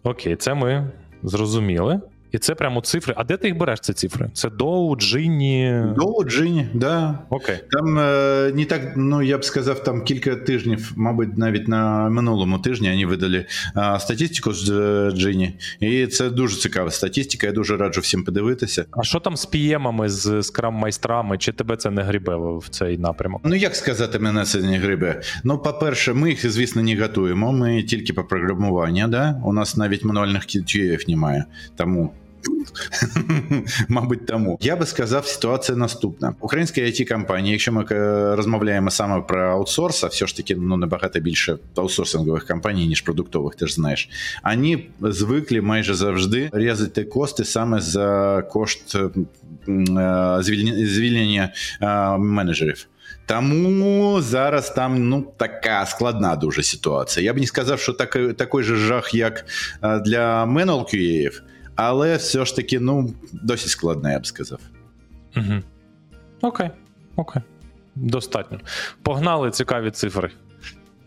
[0.03, 0.90] Окей, це ми
[1.23, 2.01] зрозуміли.
[2.33, 3.14] І це прямо цифри.
[3.17, 4.31] А де ти їх береш, ці цифри?
[4.33, 5.83] Це Доу, Джинні.
[5.97, 7.19] До Джині, да.
[7.31, 7.57] Окей.
[7.71, 12.59] Там е, не так, ну я б сказав, там кілька тижнів, мабуть, навіть на минулому
[12.59, 15.53] тижні вони видали е, статистику з е, Джині.
[15.81, 17.47] І це дуже цікава статистика.
[17.47, 18.85] Я дуже раджу всім подивитися.
[18.91, 21.38] А що там з піємами, з скрам-майстрами?
[21.38, 23.41] Чи тебе це не грібе в цей напрямок?
[23.45, 25.21] Ну як сказати, мене це не грибе.
[25.45, 27.53] Ну, по-перше, ми їх, звісно, не готуємо.
[27.53, 29.41] Ми тільки по програмуванню, да?
[29.45, 31.45] У нас навіть мануальних QA немає.
[31.77, 32.12] Тому.
[33.88, 36.35] Мабуть, тому я би сказав, ситуація наступна.
[36.40, 40.77] Українські it компанії, якщо ми е, розмовляємо саме про аутсорс, а все ж таки ну
[40.77, 44.09] набагато більше аутсорсингових компаній, ніж продуктових, ти ж знаєш.
[44.44, 49.09] Вони звикли майже завжди різати кошти саме за кошт е,
[50.40, 52.88] звільнення, звільнення е, менеджерів.
[53.29, 57.27] Тому зараз там ну така складна дуже ситуація.
[57.27, 59.44] Я б не сказав, що так, такий же жах, як
[59.83, 61.42] е, для менолкюєїв,
[61.79, 64.61] але все ж таки, ну, досить складна, я б сказав.
[65.37, 65.62] Угу.
[66.41, 66.71] Окей,
[67.17, 67.43] окей.
[67.95, 68.61] Достатньо.
[69.03, 70.31] Погнали цікаві цифри.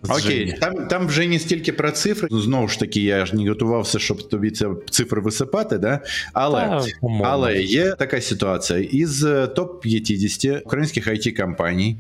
[0.04, 0.54] з Окей, Жені.
[0.54, 2.28] там, там вже не стільки про цифри.
[2.32, 6.00] Знову ж таки, я ж не готувався, щоб тобі ці цифри висипати, да?
[6.34, 6.62] але.
[6.62, 6.86] Та.
[7.24, 11.98] Але є така ситуація: із е, топ 50 українських it компаній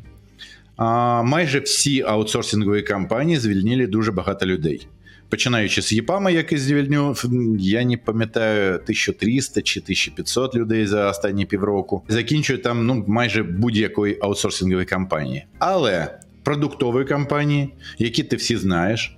[0.77, 4.87] а, майже всі аутсорсингові компанії звільнили дуже багато людей.
[5.31, 7.25] Починаючи з ЄПАМа, який звільнив,
[7.59, 12.03] я не пам'ятаю 1300 чи 1500 людей за останні півроку.
[12.07, 15.45] Закінчує там ну майже будь-якої аутсорсингової компанії.
[15.59, 19.17] Але продуктові компанії, які ти всі знаєш,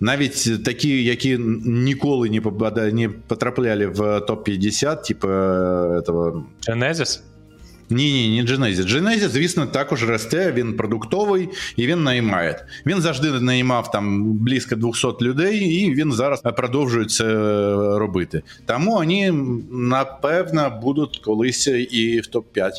[0.00, 2.30] навіть такі, які ніколи
[2.92, 5.32] не потрапляли в топ 50 типу е,
[6.00, 7.20] этого Genesis?
[7.90, 8.88] Ні, ні, ні, Genesis.
[8.88, 12.66] Genesis, звісно, також росте, він продуктовий і він наймає.
[12.86, 17.24] Він завжди наймав там близько 200 людей, і він зараз продовжує це
[17.98, 18.42] робити.
[18.66, 19.32] Тому вони,
[19.70, 22.70] напевно, будуть колись і в топ-5.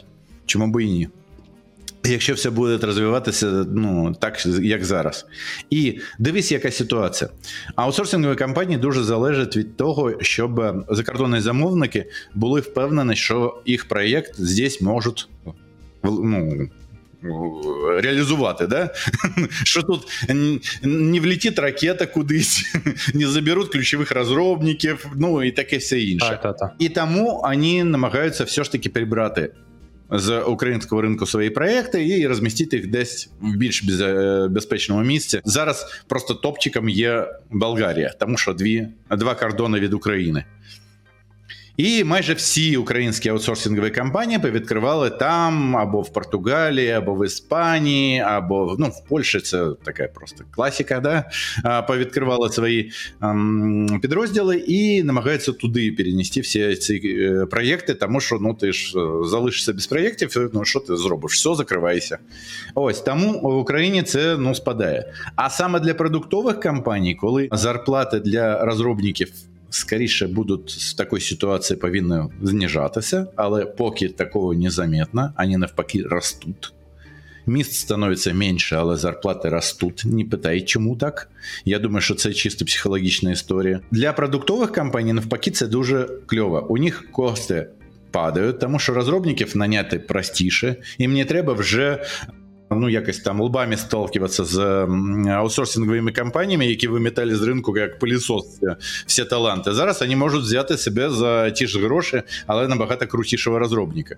[0.46, 1.08] Чому б і ні?
[2.08, 5.26] Якщо все буде розвиватися ну так, як зараз.
[5.70, 7.30] І дивись, яка ситуація.
[7.76, 14.82] Аутсорсингові компанії дуже залежать від того, щоб закордонні замовники були впевнені, що їх проєкт здесь
[14.82, 15.30] можуть
[16.04, 16.70] ну,
[18.00, 18.68] реалізувати.
[18.68, 18.94] Да?
[19.64, 20.08] Що тут
[20.84, 22.76] не влетить ракета кудись,
[23.14, 26.30] не заберуть ключових розробників, ну і таке все інше.
[26.30, 26.74] Так, так, так.
[26.80, 29.54] І тому вони намагаються все ж таки прибрати
[30.12, 35.42] з українського ринку свої проекти і розмістити їх десь в більш е, безпечному місці.
[35.46, 40.44] Зараз просто топчиком є Болгарія, тому що дві, два кордони від України.
[41.78, 48.76] І майже всі українські аутсорсингові компанії повідкривали там, або в Португалії, або в Іспанії, або
[48.80, 51.24] ну, в Польщі це така просто класика, да?
[51.88, 58.54] Повідкривали свої ем, підрозділи і намагаються туди перенести всі ці е, проєкти, тому що ну,
[58.54, 61.34] ти ж е, залишишся без проєктів, ну що ти зробиш?
[61.34, 62.18] Все, закривайся.
[62.76, 65.14] Ось тому в Україні це ну, спадає.
[65.36, 69.28] А саме для продуктових компаній, коли зарплати для розробників
[69.77, 76.73] скоріше будуть з такої ситуації повинні знижатися, але поки такого незаметно, вони навпаки ростуть.
[77.47, 80.03] Міст становиться менше, але зарплати ростуть.
[80.05, 81.31] Не питай, чому так.
[81.65, 83.81] Я думаю, що це чисто психологічна історія.
[83.91, 86.67] Для продуктових компаній, навпаки, це дуже кльово.
[86.69, 87.69] У них кости
[88.11, 92.05] падають, тому що розробників наняти простіше, їм не треба вже.
[92.72, 94.60] Ну, якось там лбами сталкиваться з
[95.30, 98.60] аутсорсинговими компаніями, які вимітали з ринку як пилісос
[99.06, 99.74] всі, таланти.
[99.74, 104.16] Зараз вони можуть взяти себе за ті ж гроші, але набагато крутішого розробника.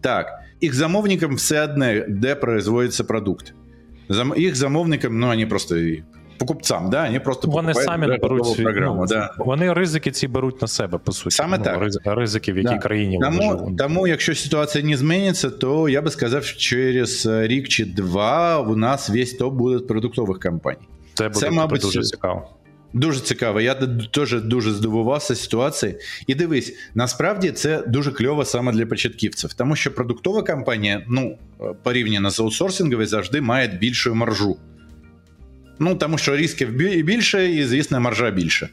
[0.00, 3.54] Так, їх замовникам все одне, де производиться продукт.
[4.36, 5.76] Їх замовникам, ну, вони просто
[6.36, 9.00] і покупцам, да, вони просто Вони самі не беруть програму.
[9.00, 9.34] ну, да.
[9.38, 11.36] Вони ризики ці беруть на себе, по суті.
[11.36, 11.82] Саме ну, так.
[12.04, 12.78] Ризики, в якій Да.
[12.78, 13.76] країні вони Тому, живуть.
[13.78, 18.60] тому, якщо ситуація не зміниться, то я би сказав, що через е, рік чи два
[18.60, 20.88] у нас весь топ буде продуктових компаній.
[21.14, 22.48] Це буде це, мабуть, дуже цікаво.
[22.92, 23.60] Дуже цікаво.
[23.60, 23.74] Я
[24.10, 25.96] теж дуже здивувався ситуації.
[26.26, 31.64] І дивись, насправді це дуже кльово саме для початківців, тому що продуктова компанія, ну е,
[31.82, 34.56] порівняно з аутсорсинговою, завжди має більшу маржу.
[35.78, 38.68] Ну тому що ризиків більше, і звісно, маржа більше.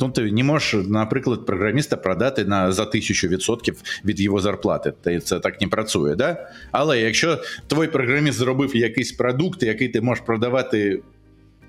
[0.00, 4.92] Ну, ти не можеш, наприклад, програміста продати на за тисячу відсотків від його зарплати.
[5.02, 6.50] Та це так не працює, да?
[6.72, 11.02] Але якщо твій програміст зробив якийсь продукт, який ти можеш продавати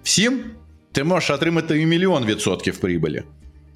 [0.04, 0.44] всім,
[0.92, 3.24] ти можеш отримати і мільйон відсотків прибулі.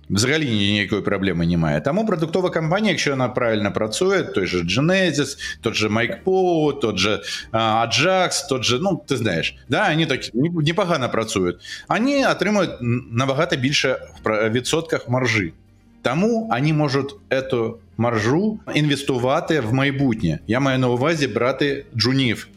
[0.10, 1.82] Взагалі ніякої проблеми немає.
[1.82, 7.22] Тому продуктова компанія, якщо вона правильно працює, той же Genesis, тот же MikePo, тот же
[7.52, 11.56] Ajax, тот же, ну ти знаєш, да, вони так непогано працюють.
[11.89, 12.72] Вони отримують
[13.12, 15.54] набагато більше в відсотках маржі.
[16.02, 17.16] Тому вони можуть
[17.50, 20.39] цю маржу інвестувати в майбутнє.
[20.48, 22.48] Я маю на увазі брати джунів,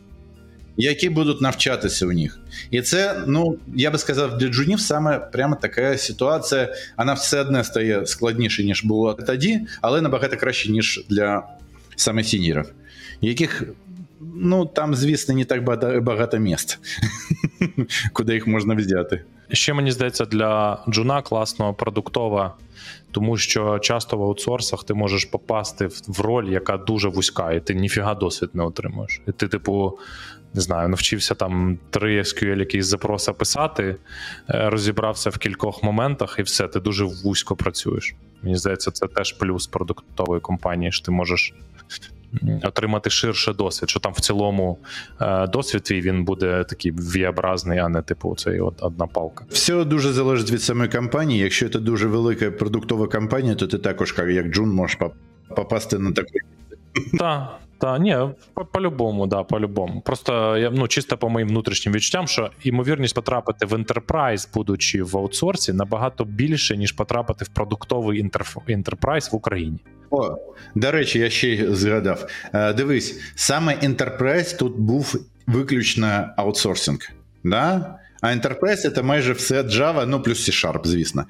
[0.76, 2.38] які будуть навчатися у них.
[2.70, 6.74] І це, ну я би сказав, для джунів саме прямо така ситуація.
[6.98, 11.42] Вона все одне стає складніше, ніж було тоді, але набагато краще, ніж для
[11.96, 12.72] саме сінірів,
[13.20, 13.62] яких.
[14.34, 15.64] Ну, там, звісно, не так
[16.02, 16.78] багато, місць,
[18.12, 19.22] куди їх можна взяти.
[19.52, 22.54] Ще мені здається, для джуна класно продуктова,
[23.10, 27.74] тому що часто в аутсорсах ти можеш попасти в роль, яка дуже вузька, і ти
[27.74, 29.20] ніфіга досвід не отримуєш.
[29.28, 29.98] І ти, типу,
[30.56, 33.96] не знаю, навчився там три SQL якісь запроси писати,
[34.50, 38.14] е, розібрався в кількох моментах, і все, ти дуже вузько працюєш.
[38.42, 41.54] Мені здається, це теж плюс продуктової компанії, що ти можеш.
[42.62, 44.78] Отримати ширше досвід, що там в цілому
[45.20, 49.44] е, досвід твій він буде такий віобразний, а не типу цей от одна палка.
[49.50, 51.40] Все дуже залежить від самої компанії.
[51.40, 54.98] Якщо це дуже велика продуктова компанія, то ти також, як- як джун, можеш
[55.56, 56.28] попасти на таку.
[57.18, 58.16] Так, та ні,
[58.54, 60.00] по- по-любому, да, по-любому.
[60.00, 65.16] Просто я ну чисто по моїм внутрішнім відчуттям, що ймовірність потрапити в enterprise, будучи в
[65.16, 68.56] аутсорсі, набагато більше, ніж потрапити в продуктовий інтерф...
[68.56, 69.78] enterprise в Україні.
[70.10, 70.36] О,
[70.74, 72.26] до речі, я ще й згадав.
[72.54, 76.98] Е, Дивись, саме Enterprise тут був виключно аутсорсинг.
[77.44, 77.98] Да?
[78.20, 81.24] А Enterprise це майже все Java, ну плюс C-Sharp, звісно.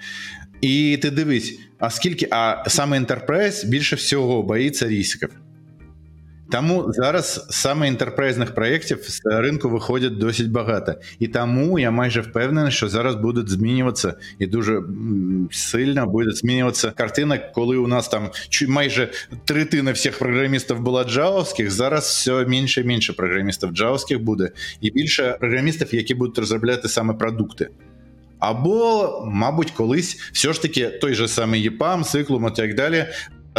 [0.61, 5.31] І ти дивись, а скільки, а саме Enterprise більше всього боїться ризиків.
[6.51, 10.95] Тому зараз саме інтерпрайзних проєктів з ринку виходить досить багато.
[11.19, 14.83] І тому я майже впевнений, що зараз будуть змінюватися і дуже
[15.51, 18.31] сильно буде змінюватися картина, коли у нас там
[18.69, 19.13] майже
[19.45, 25.37] третина всіх програмістів була джавовських, зараз все менше і менше програмістів джавовських буде, і більше
[25.41, 27.69] програмістів, які будуть розробляти саме продукти.
[28.39, 33.07] Або, мабуть, колись все ж таки той же самий EPAM, циклум і так далі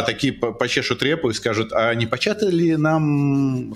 [0.02, 3.74] такі по- почешуть репу і скажуть: а не почати ли нам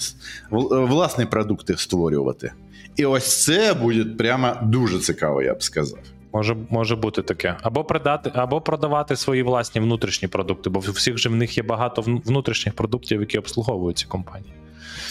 [0.70, 2.52] власні продукти створювати?
[2.96, 5.98] І ось це буде прямо дуже цікаво, я б сказав.
[6.35, 7.56] Може, може бути таке.
[7.62, 12.02] Або продати, або продавати свої власні внутрішні продукти, бо всіх же в них є багато
[12.02, 14.52] внутрішніх продуктів, які обслуговують ці компанії.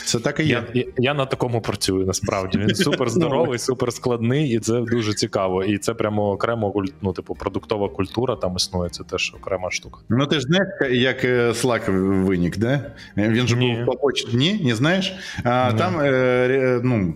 [0.05, 0.49] Це так і є.
[0.49, 2.57] Я, я, я на такому працюю насправді.
[2.57, 5.63] Він супер здоровий, супер складний, і це дуже цікаво.
[5.63, 8.89] І це прямо окремо ну, типу, продуктова культура там існує.
[8.89, 9.99] Це теж окрема штука.
[10.09, 11.91] Ну ти ж знаєш, як е, Slack
[12.23, 12.91] виник, да?
[13.17, 14.37] Він же був по почті.
[14.37, 15.13] Ні, не знаєш?
[15.43, 15.77] А, Ні.
[15.77, 17.13] Там е, ну,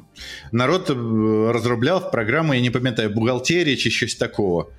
[0.52, 0.94] народ е,
[1.52, 4.70] розробляв програму, я не пам'ятаю, бухгалтерії чи щось такого.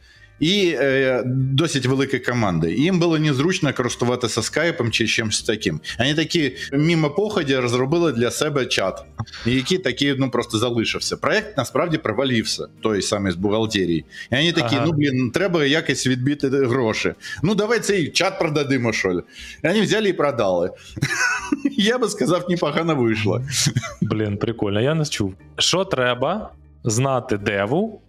[0.40, 2.68] І е, досить велика команда.
[2.68, 5.80] І їм було незручно користуватися скайпом чи чимось таким.
[5.98, 9.04] Вони такі мимо поході розробили для себе чат,
[9.46, 11.16] який такий ну, просто залишився.
[11.16, 14.04] Проект насправді провалився, той самий з бухгалтерії.
[14.32, 14.84] І вони такі, Ага.
[14.86, 17.14] ну блін, треба якось відбити гроші.
[17.42, 19.22] Ну, давай цей чат продадимо, що ли.
[19.64, 20.70] І вони взяли і продали.
[21.76, 23.42] Я би сказав, непогано вийшло.
[24.00, 25.34] Блін, прикольно, я не чув.
[25.58, 26.50] Що треба
[26.84, 28.00] знати деву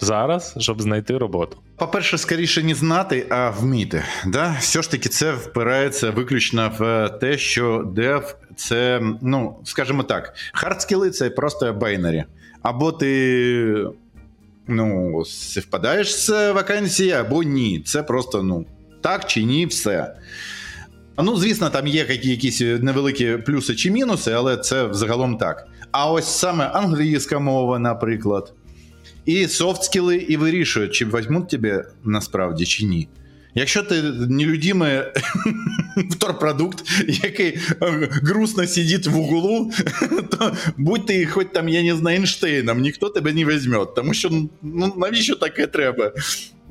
[0.00, 1.56] зараз, щоб знайти роботу?
[1.76, 4.02] По-перше, скоріше не знати, а вміти.
[4.26, 4.56] Да?
[4.60, 11.10] Все ж таки, це впирається виключно в те, що дев це, ну, скажімо так, хардскіли
[11.10, 12.24] це просто байнері.
[12.62, 13.86] Або ти
[14.66, 17.82] ну, співпадаєш з вакансії, або ні.
[17.86, 18.66] Це просто ну,
[19.00, 20.14] так чи ні, все.
[21.18, 25.68] Ну, звісно, там є якісь невеликі плюси чи мінуси, але це взагалом так.
[25.90, 28.52] А ось саме англійська мова, наприклад,
[29.25, 33.07] і софтскіли і вирішують, чи візьмуть тебе насправді чи ні.
[33.55, 34.99] Якщо ти нелюдимий
[36.09, 36.83] вторпродукт,
[37.23, 39.71] який е, грустно сидить в углу,
[40.31, 43.85] то будь ти хоч там, я не знаю, Ейнштейном, ніхто тебе не візьме.
[43.95, 44.29] Тому що
[44.61, 46.11] ну навіщо таке треба?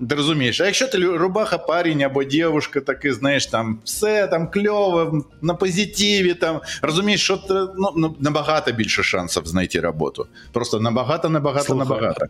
[0.09, 5.25] Ти розумієш, а якщо ти рубаха парень або дівушка, таки, знаєш, там все там кльово,
[5.41, 7.39] на позитиві, там розумієш, що
[7.77, 10.27] ну, ну, набагато більше шансів знайти роботу.
[10.51, 12.25] Просто набагато, набагато, Слухай, набагато.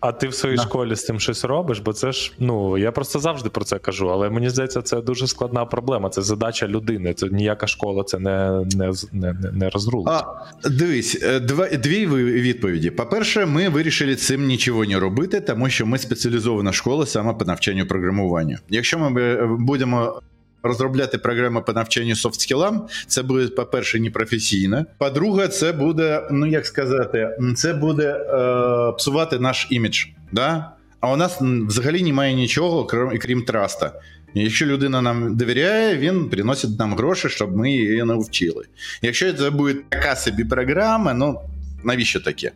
[0.00, 0.62] А ти в своїй Да.
[0.62, 1.78] школі з цим щось робиш?
[1.78, 5.26] Бо це ж ну я просто завжди про це кажу, але мені здається, це дуже
[5.26, 6.08] складна проблема.
[6.08, 7.14] Це задача людини.
[7.14, 10.08] Це ніяка школа це не, не, не, не, розрулить.
[10.08, 12.90] А, дивись, е, два, дві відповіді.
[12.90, 17.86] По-перше, ми вирішили цим нічого не робити, тому що ми спеціалізована школа саме по навчанню
[17.86, 18.56] програмуванню.
[18.68, 20.20] Якщо ми е, будемо
[20.66, 24.86] розробляти програми по навчанню софтскілам, це буде, по-перше, непрофесійно.
[24.98, 30.04] По-друге, це буде, ну як сказати, це буде е, псувати наш імідж.
[30.32, 30.70] Да?
[31.00, 33.92] А у нас взагалі немає нічого, крім, крім траста.
[34.34, 38.64] Якщо людина нам довіряє, він приносить нам гроші, щоб ми її навчили.
[39.02, 41.40] Якщо це буде така собі програма, ну
[41.84, 42.52] навіщо таке?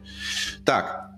[0.65, 1.10] Так.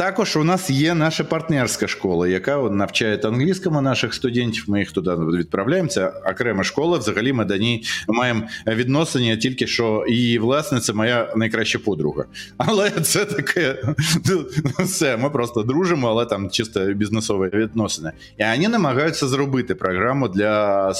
[0.00, 4.64] Також у нас є наша партнерська школа, яка навчає англійському наших студентів.
[4.68, 5.88] Ми їх туди відправляємо.
[5.88, 6.98] Це окрема школа.
[6.98, 12.24] Взагалі, ми до ній маємо відносини тільки що її власниця моя найкраща подруга.
[12.56, 13.82] Але це таке
[14.28, 14.44] ну,
[14.84, 15.16] все.
[15.16, 18.12] Ми просто дружимо, але там чисто бізнесові відносини.
[18.38, 20.92] І вони намагаються зробити програму для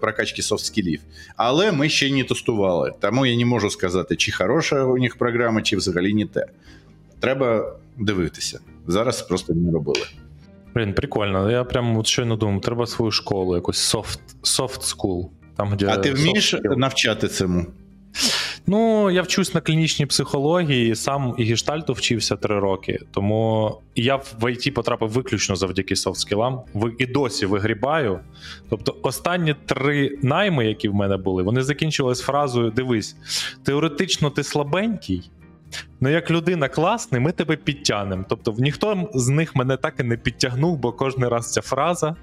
[0.00, 1.00] прокачки софт-скілів.
[1.36, 2.92] Але ми ще не тестували.
[3.00, 6.46] Тому я не можу сказати, чи хороша у них програма, чи взагалі не те.
[7.20, 8.60] Треба дивитися.
[8.86, 10.06] Зараз просто не робили.
[10.74, 11.50] Блін, прикольно.
[11.50, 15.28] Я прям от щойно думав, треба свою школу, якусь soft, soft school.
[15.56, 17.66] Там, де А ти вмієш навчати цьому?
[18.66, 22.98] Ну, я вчусь на клінічній психології, сам і гештальту вчився три роки.
[23.10, 26.60] Тому я в ІТ потрапив виключно завдяки софтскілам.
[26.98, 28.20] І досі вигрібаю.
[28.70, 33.16] Тобто, останні три найми, які в мене були, вони закінчились фразою: дивись,
[33.62, 35.30] теоретично ти слабенький.
[36.00, 38.24] Ну, як людина класний, ми тебе підтягнемо.
[38.28, 42.16] Тобто, ніхто з них мене так і не підтягнув, бо кожен раз ця фраза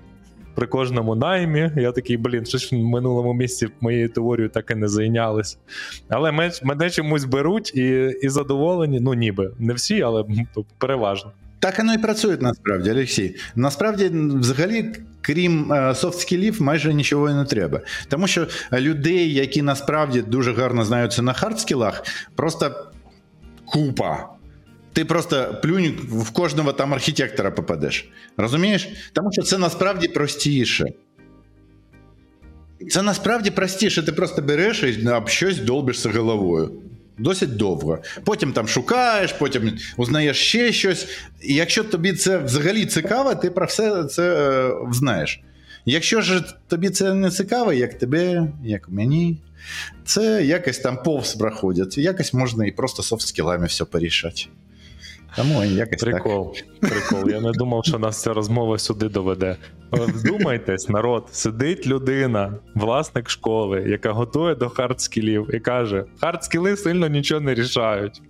[0.56, 1.72] при кожному наймі.
[1.76, 5.58] Я такий, блін, щось в минулому місці моєю теорією так і не зайнялись.
[6.10, 9.00] Але мен- мене чомусь беруть і, і задоволені.
[9.00, 10.26] Ну, ніби не всі, але
[10.78, 11.32] переважно.
[11.60, 13.36] Так воно і працює насправді, Олексій.
[13.56, 14.86] Насправді, взагалі,
[15.22, 17.82] крім е, софт-скілів, майже нічого і не треба.
[18.10, 22.04] Тому що людей, які насправді дуже гарно знаються на хардскілах,
[22.36, 22.91] просто
[23.72, 24.30] купа.
[24.94, 28.10] Ти просто плюнь в кожного там архітектора попадеш.
[28.38, 28.90] Розумієш?
[29.14, 30.86] Тому що це насправді простіше.
[32.90, 34.04] Це насправді простіше.
[34.04, 36.72] Ти просто береш і об щось долбишся головою.
[37.18, 38.00] Досить довго.
[38.24, 41.08] Потім там шукаєш, потім узнаєш ще щось.
[41.42, 45.42] І якщо тобі це взагалі цікаво, ти про все це е, знаєш.
[45.86, 49.38] Якщо ж тобі це не цікаво, як тебе, як мені,
[50.06, 51.98] це якось там повз проходять.
[51.98, 54.46] Якось можна і просто софт-скілами все порішати.
[55.36, 57.30] Тому якось Прикол, прикол.
[57.30, 59.56] Я не думав, що нас ця розмова сюди доведе.
[59.92, 67.42] Вдумайтесь, народ, сидить людина, власник школи, яка готує до хардскілів і каже: хардскіли сильно нічого
[67.42, 68.22] не рішають.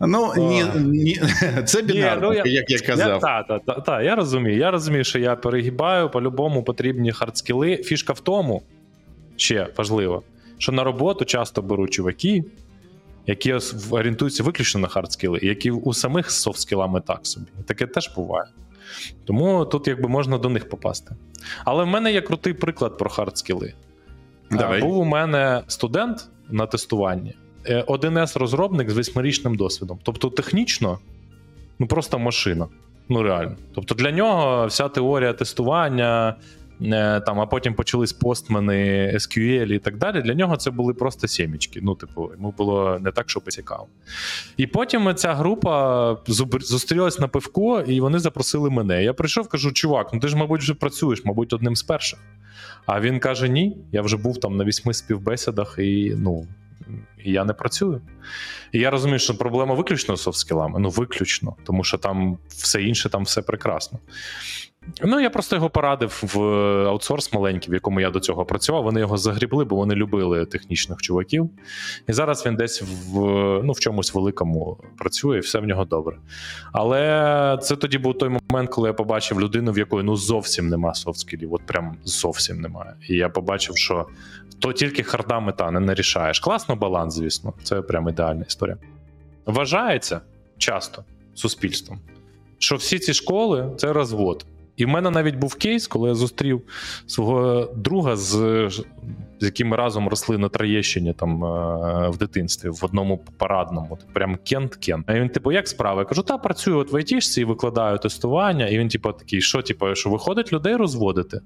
[0.00, 1.20] Ну, ні, ні,
[1.64, 3.20] це бінарно, Ні, ну, як я казав.
[3.20, 4.56] та, та, та, та, я розумію.
[4.56, 7.76] Я розумію, що я перегибаю, по-любому потрібні хардскіли.
[7.76, 8.62] Фішка в тому,
[9.36, 10.22] ще важливо,
[10.58, 12.44] що на роботу часто беруть чуваки,
[13.26, 13.54] які
[13.90, 17.46] орієнтуються виключно на хардскіли, які у самих з софтскілами так собі.
[17.66, 18.48] Таке теж буває.
[19.24, 21.14] Тому тут якби можна до них попасти.
[21.64, 23.72] Але в мене є крутий приклад про хардскіли.
[24.50, 24.78] Давай.
[24.78, 27.34] Е, Був у мене студент на тестуванні,
[27.68, 29.98] 1С розробник з восьмирічним досвідом.
[30.02, 30.98] Тобто, технічно,
[31.78, 32.66] ну просто машина.
[33.08, 33.56] Ну реально.
[33.74, 36.36] Тобто для нього вся теорія тестування,
[36.82, 40.22] е, там, а потім почались постмени, SQL і так далі.
[40.22, 41.80] Для нього це були просто сімічки.
[41.82, 43.86] Ну, типу, йому було не так, щоб цікаво.
[44.56, 46.16] І потім ця група
[46.60, 49.04] зустрілась на пивко, і вони запросили мене.
[49.04, 52.18] Я прийшов, кажу: чувак, ну ти ж, мабуть, вже працюєш, мабуть, одним з перших.
[52.86, 56.46] А він каже: ні, я вже був там на вісьми співбесідах, і ну.
[57.24, 58.00] І я не працюю.
[58.72, 60.78] І я розумію, що проблема виключно з софт-скілами.
[60.78, 63.98] Ну, виключно, тому що там все інше, там все прекрасно.
[65.02, 66.40] Ну, я просто його порадив в
[66.86, 68.82] аутсорс маленький, в якому я до цього працював.
[68.82, 71.50] Вони його загрібли, бо вони любили технічних чуваків.
[72.08, 73.18] І зараз він десь в,
[73.64, 76.16] ну, в чомусь великому працює, і все в нього добре.
[76.72, 80.92] Але це тоді був той момент, коли я побачив людину, в якої ну зовсім нема
[80.92, 82.94] софт-скілів, от прям зовсім немає.
[83.08, 84.06] І я побачив, що
[84.58, 86.40] то тільки харда мета не нарішаєш.
[86.40, 88.76] Класно баланс, звісно, це прям ідеальна історія.
[89.46, 90.20] Вважається
[90.58, 91.04] часто
[91.34, 92.00] суспільством,
[92.58, 94.46] що всі ці школи це розвод.
[94.76, 96.62] І в мене навіть був кейс, коли я зустрів
[97.06, 98.30] свого друга, з,
[99.40, 104.36] з яким ми разом росли на Троєщині там е, в дитинстві, в одному парадному, прям
[104.36, 105.02] кент-кент.
[105.06, 106.00] А він, типу, як справа?
[106.00, 108.68] Я кажу, та працюю от в айтішці і викладаю тестування.
[108.68, 111.40] І він, типу, такий, що, типу, що виходить людей розводити?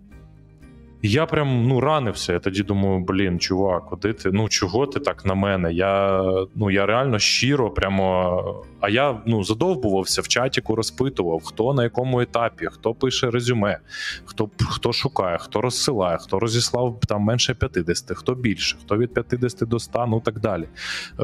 [1.03, 2.33] Я прям ну ранився.
[2.33, 4.31] Я тоді думаю, блін, чувак, куди ти?
[4.33, 5.73] Ну чого ти так на мене?
[5.73, 6.23] Я
[6.55, 8.65] ну я реально щиро, прямо.
[8.81, 13.79] А я ну задовбувався в чатіку, розпитував, хто на якому етапі, хто пише резюме,
[14.25, 19.69] хто хто шукає, хто розсилає, хто розіслав там менше 50, хто більше, хто від 50
[19.69, 20.69] до 100, ну так далі.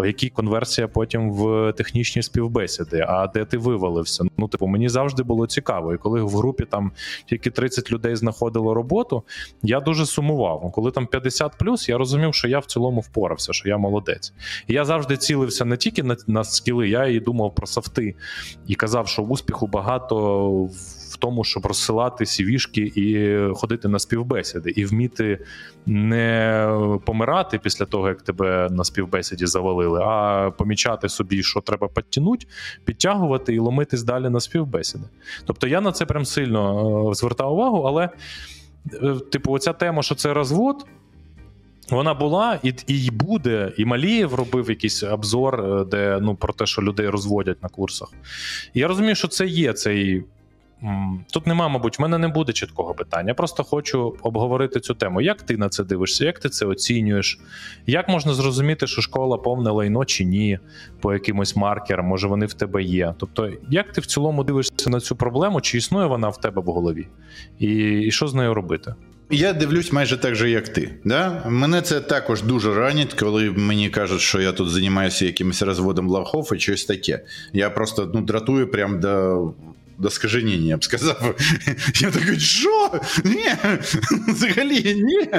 [0.04, 3.04] Які конверсія потім в технічні співбесіди?
[3.08, 4.24] А де ти вивалився?
[4.38, 5.94] Ну, типу, мені завжди було цікаво.
[5.94, 6.92] І коли в групі там
[7.26, 9.22] тільки 30 людей знаходило роботу
[9.66, 10.72] я дуже сумував.
[10.74, 14.32] Коли там 50 плюс, я розумів, що я в цілому впорався, що я молодець.
[14.66, 18.14] І я завжди цілився не тільки на, на скіли, я і думав про софти.
[18.66, 20.16] І казав, що успіху багато
[21.16, 25.38] в тому, щоб розсилати сівішки і ходити на співбесіди, і вміти
[25.86, 26.68] не
[27.04, 32.46] помирати після того, як тебе на співбесіді завалили, а помічати собі, що треба підтягнути,
[32.84, 35.04] підтягувати і ломитись далі на співбесіди.
[35.44, 38.08] Тобто я на це прям сильно е, звертав увагу, але
[39.32, 40.86] типу, оця тема, що це розвод.
[41.90, 46.66] Вона була і і буде, і Малієв робив якийсь обзор, е, де ну про те,
[46.66, 48.08] що людей розводять на курсах.
[48.74, 50.24] І я розумію, що це є цей.
[51.32, 53.28] Тут нема, мабуть, в мене не буде чіткого питання.
[53.28, 55.20] Я просто хочу обговорити цю тему.
[55.20, 56.24] Як ти на це дивишся?
[56.24, 57.38] Як ти це оцінюєш?
[57.86, 60.58] Як можна зрозуміти, що школа повне лайно чи ні,
[61.00, 63.14] по якимось маркерам, може вони в тебе є?
[63.18, 66.66] Тобто, як ти в цілому дивишся на цю проблему, чи існує вона в тебе в
[66.66, 67.08] голові?
[67.58, 67.68] І,
[68.00, 68.94] і що з нею робити?
[69.30, 70.94] Я дивлюсь майже так же, як ти.
[71.04, 71.42] Да?
[71.48, 76.52] Мене це також дуже ранить, коли мені кажуть, що я тут займаюся якимось розводом лавхов
[76.54, 77.24] і щось таке.
[77.52, 79.52] Я просто ну, дратую прям до.
[79.97, 81.35] До скаженіння, я б сказав.
[82.01, 82.91] Я такий, що?
[83.25, 83.45] Ні,
[84.27, 85.29] взагалі ні.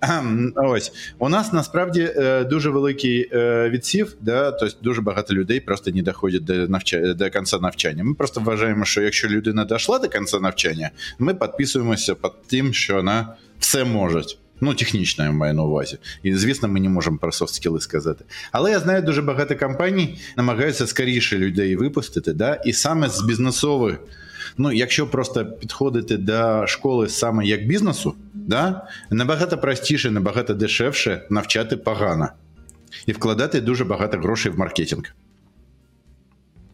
[0.00, 4.50] Ем, Ось у нас насправді е, дуже великий е, відсів, да?
[4.52, 8.04] тобто дуже багато людей просто не доходять до навчання до кінця навчання.
[8.04, 12.94] Ми просто вважаємо, що якщо людина дійшла до кінця навчання, ми підписуємося під тим, що
[12.94, 14.22] вона все може.
[14.61, 15.97] Ну, технічно я маю на увазі.
[16.23, 18.25] І звісно, ми не можемо про софт-скіли сказати.
[18.51, 22.53] Але я знаю, дуже багато компаній намагаються скоріше людей випустити, да?
[22.65, 23.99] і саме з бізнесових.
[24.57, 28.87] Ну, якщо просто підходити до школи саме як бізнесу, да?
[29.09, 32.29] набагато простіше, набагато дешевше навчати погано
[33.05, 35.15] і вкладати дуже багато грошей в маркетинг.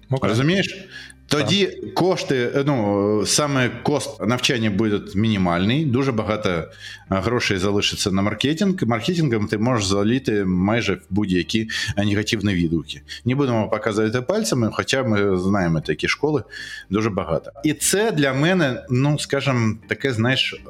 [0.09, 0.29] Окей.
[0.29, 0.87] Розумієш?
[1.31, 6.63] Тоді кошти, ну саме кост навчання буде мінімальний, дуже багато
[7.09, 8.75] грошей залишиться на маркетинг.
[8.85, 13.01] Маркетингом ти можеш заліти майже в будь-які негативні відгуки.
[13.25, 16.43] Не будемо показувати пальцями, хоча ми знаємо такі школи
[16.89, 17.51] дуже багато.
[17.63, 20.61] І це для мене, ну скажімо, таке, знаєш,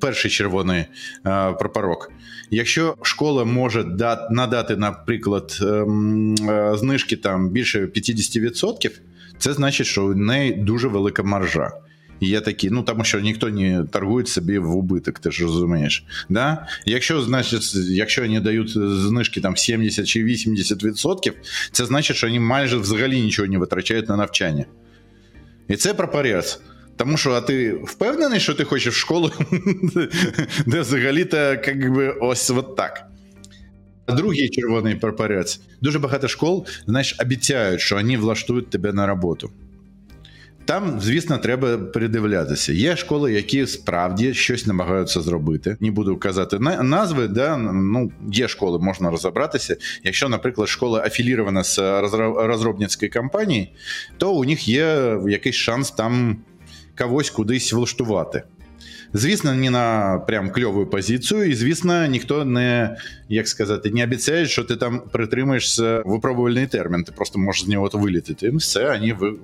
[0.00, 0.84] перший червоний
[1.58, 2.12] прапорок.
[2.50, 3.84] Якщо школа може
[4.30, 5.58] надати, наприклад,
[6.74, 8.90] знижки там більше 50%,
[9.38, 11.72] це значить, що у неї дуже велика маржа.
[12.20, 16.04] І є такі, ну тому що ніхто не торгує собі в убиток, ти ж розумієш.
[16.28, 16.66] Да?
[16.86, 21.32] Якщо, значить, якщо вони дають знижки там 70 чи 80%,
[21.72, 24.64] це значить, що вони майже взагалі нічого не витрачають на навчання.
[25.68, 26.60] І це прапорець.
[26.96, 29.32] Тому що, а ти впевнений, що ти хочеш в школу,
[30.66, 33.07] де взагалі-то як би ось от так.
[34.16, 35.60] Другий червоний прапорець.
[35.80, 39.50] Дуже багато школ, знаєш, обіцяють, що вони влаштують тебе на роботу.
[40.68, 42.72] Там, звісно, треба передивлятися.
[42.72, 45.76] Є школи, які справді щось намагаються зробити.
[45.80, 47.56] Не буду казати назви, да?
[47.56, 49.76] ну, є школи, можна розібратися.
[50.04, 53.66] Якщо, наприклад, школа афілірована з розро- розробницькою компанією,
[54.18, 56.36] то у них є якийсь шанс там
[56.98, 58.42] когось кудись влаштувати.
[59.12, 62.96] Звісно, не на прям кльову позицію, і звісно, ніхто не,
[63.28, 67.04] як сказати, не обіцяє, що ти там притримуєшся випробувальний термін.
[67.04, 68.50] Ти просто можеш з нього вилітити.
[68.50, 69.34] Все, вони ви...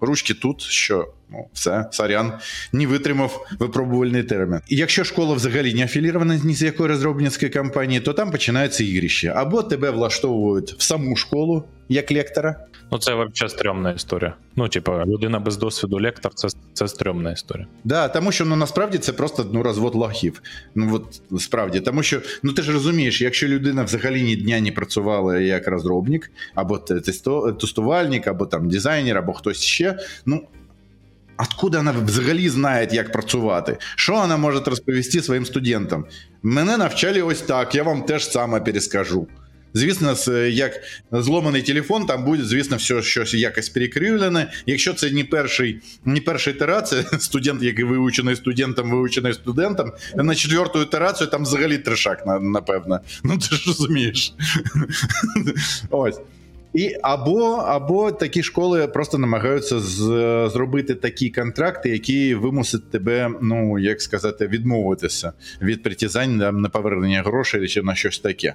[0.00, 2.32] ручки тут, що ну, все, сорян,
[2.72, 4.60] не витримав випробувальний термін.
[4.68, 9.32] І якщо школа взагалі не афілірована ні з якої розробницької компанії, то там починаються ігрища.
[9.36, 14.34] Або тебе влаштовують в саму школу як лектора, Ну, це взагалі стрьомна історія.
[14.56, 17.66] Ну, типа, людина без досвіду лектор, це, це стрьомна історія.
[17.84, 20.42] Да, тому що ну насправді це просто ну розвод лохів.
[20.74, 24.72] Ну от справді, тому що ну ти ж розумієш, якщо людина взагалі ні дня не
[24.72, 26.78] працювала як розробник, або
[27.60, 29.98] тестувальник, або там дизайнер, або хтось ще.
[30.26, 30.48] Ну
[31.38, 33.76] откуда вона взагалі знає, як працювати?
[33.96, 36.04] Що вона може розповісти своїм студентам?
[36.42, 39.28] Мене навчали ось так, я вам теж саме перескажу.
[39.74, 40.80] Звісно, з- як
[41.12, 44.52] зломаний телефон, там буде, звісно, все щось якось перекривлене.
[44.66, 50.82] Якщо це не перший, не перша ітерація, студент, який вивчений студентом, вивчений студентом, на четверту
[50.82, 53.00] ітерацію там взагалі трешак, напевно.
[53.24, 54.34] Ну ти ж розумієш.
[55.90, 56.20] Ось.
[56.74, 59.96] І або, або такі школи просто намагаються з,
[60.52, 67.68] зробити такі контракти, які вимусять тебе, ну як сказати, відмовитися від притязань на повернення грошей
[67.68, 68.54] чи на щось таке.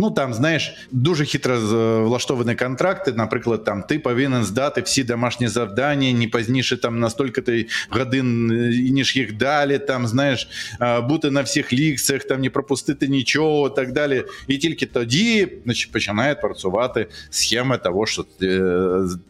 [0.00, 3.12] Ну там, знаєш, дуже хитро з- влаштовані контракти.
[3.12, 7.52] Наприклад, там ти повинен здати всі домашні завдання не пізніше там на стільки-то
[7.90, 9.78] годин, е, ніж їх далі.
[9.78, 10.48] Там знаєш,
[11.08, 14.24] бути на всіх лікціях, там не пропустити нічого, так далі.
[14.48, 18.60] І тільки тоді значить, починає працювати схема того, що е,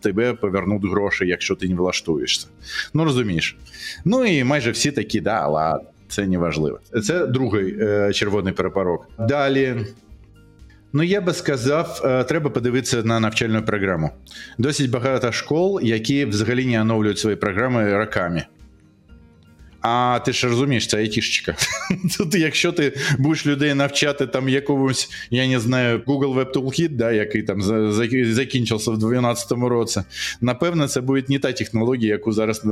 [0.01, 2.47] тебе повернуть гроші, якщо ти не влаштуєшся.
[2.95, 3.57] Ну розумієш.
[4.05, 5.89] Ну і майже всі такі, да, ладно.
[6.09, 6.81] Це не важливо.
[7.05, 9.07] Це другий е, червоний перепорок.
[9.19, 9.77] Далі.
[10.93, 14.11] Ну, я би сказав, е, треба подивитися на навчальну програму.
[14.59, 18.45] Досить багато школ, які взагалі не оновлюють свої програми роками.
[19.81, 21.55] А ти ж розумієш, це айтішечка.
[22.19, 27.13] Тут, якщо ти будеш людей навчати там якомусь, я не знаю, Google Web Toolkit, да,
[27.13, 30.01] який там за- за- закінчився в 2012 році,
[30.41, 32.63] напевно, це буде не та технологія, яку зараз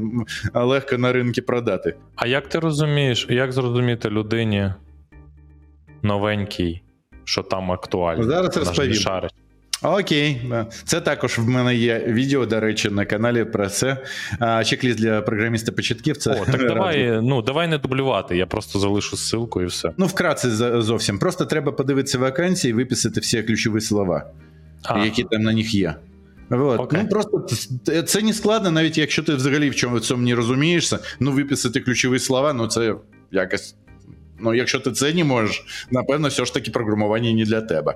[0.54, 1.94] легко на ринку продати.
[2.16, 4.72] А як ти розумієш, як зрозуміти людині
[6.02, 6.82] новенький,
[7.26, 8.24] що там актуально?
[8.24, 8.94] Зараз розповім.
[9.82, 10.52] Окей,
[10.84, 14.04] це також в мене є відео, до речі, на каналі про це.
[14.40, 16.42] Чек-ліст для програміста-початківця.
[16.42, 19.92] О, так давай, ну давай не дублювати, я просто залишу ссылку і все.
[19.96, 20.50] Ну, вкратце
[20.82, 21.18] зовсім.
[21.18, 24.30] Просто треба подивитися вакансії і виписати всі ключові слова,
[24.82, 25.94] А, які там на них є.
[26.48, 26.80] Вот.
[26.80, 27.00] Окей.
[27.02, 27.46] Ну просто
[28.06, 30.98] це не складно, навіть якщо ти взагалі в чому в цьому не розумієшся.
[31.20, 32.94] Ну, виписати ключові слова, ну це
[33.30, 33.74] якось.
[34.40, 37.94] Ну, якщо ти це не можеш, напевно, все ж таки програмування не для тебе.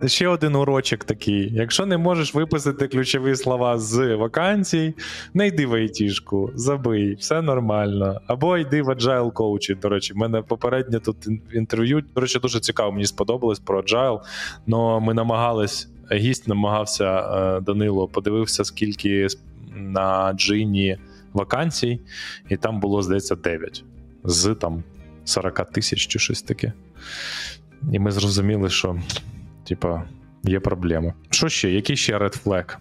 [0.06, 1.52] Ще один урочок такий.
[1.52, 4.94] Якщо не можеш виписати ключові слова з вакансій,
[5.34, 8.20] не йди в айтішку, забий, все нормально.
[8.26, 9.74] Або йди в Agile коучі.
[9.74, 11.16] До речі, в мене попереднє тут
[11.52, 12.02] інтерв'ю.
[12.14, 14.20] До речі, дуже цікаво, мені сподобалось про Agile.
[14.66, 19.28] Но ми намагались, гість намагався е, Данило, подивився, скільки
[19.76, 20.98] на джині
[21.32, 22.00] вакансій,
[22.48, 23.84] і там було, здається, 9
[24.24, 24.84] з там
[25.24, 26.72] 40 тисяч чи щось таке.
[27.92, 28.98] І ми зрозуміли, що
[29.64, 30.02] типа
[30.44, 31.12] є проблеми.
[31.30, 31.70] Що ще?
[31.70, 32.76] Який ще red flag?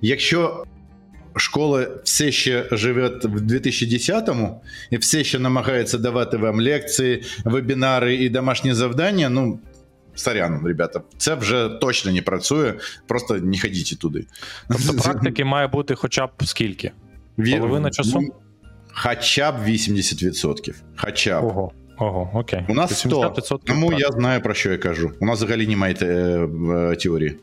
[0.00, 0.64] Якщо
[1.36, 8.28] школа все ще живе в 2010-му і все ще намагається давати вам лекції, вебінари і
[8.28, 9.60] домашні завдання, ну.
[10.14, 12.74] Сорян, ребята, це вже точно не працює,
[13.06, 14.26] просто не ходіть туди.
[14.68, 16.92] Тобто практики має бути хоча б скільки?
[17.36, 18.20] Половина часу?
[18.94, 20.74] Хоча б 80%.
[20.96, 21.44] Хоча б.
[21.44, 22.64] Ого, ого, окей.
[22.68, 23.58] У нас 80% 100.
[23.58, 25.10] Тому я знаю, про що я кажу.
[25.20, 27.36] У нас взагалі немає е, е, теорії.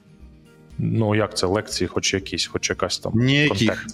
[0.77, 1.47] Ну як це?
[1.47, 3.11] Лекції, хоч якісь, хоч якась там.
[3.15, 3.87] Ніяких.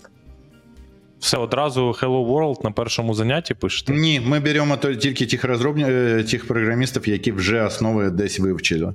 [1.20, 3.94] Все одразу Hello World на першому занятті пишете.
[3.94, 5.86] Ні, ми беремо тільки тих розробні...
[5.88, 8.94] е, тих програмістів, які вже основи десь вивчили.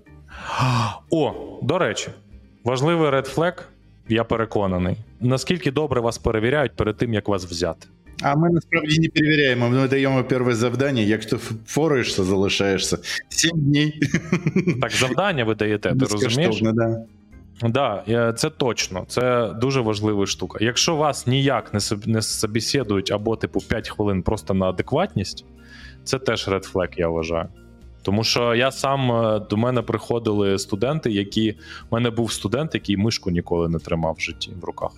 [1.10, 1.32] О,
[1.62, 2.08] до речі,
[2.64, 3.52] важливий red flag.
[4.08, 4.96] Я переконаний.
[5.20, 7.86] Наскільки добре вас перевіряють перед тим, як вас взяти?
[8.22, 9.68] А ми насправді не перевіряємо.
[9.68, 11.02] Ми даємо перше завдання.
[11.02, 12.98] Якщо впораєшся, залишаєшся
[13.28, 13.92] 7 днів.
[14.80, 16.36] Так, завдання ви даєте, ти розумієш?
[16.36, 17.04] Безкоштовно, да.
[17.62, 18.02] Да,
[18.32, 19.04] це точно.
[19.08, 20.58] Це дуже важлива штука.
[20.60, 22.22] Якщо вас ніяк не не
[23.10, 25.44] або, типу, 5 хвилин просто на адекватність,
[26.04, 27.48] це теж red flag, я вважаю.
[28.02, 31.56] Тому що я сам е, до мене приходили студенти, які.
[31.90, 34.90] У мене був студент, який мишку ніколи не тримав в житті в руках.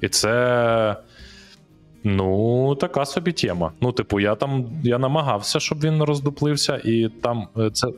[0.00, 0.96] І це.
[2.04, 3.72] Ну, така собі тема.
[3.80, 7.88] Ну, типу, я там я намагався, щоб він роздуплився, і там е, це.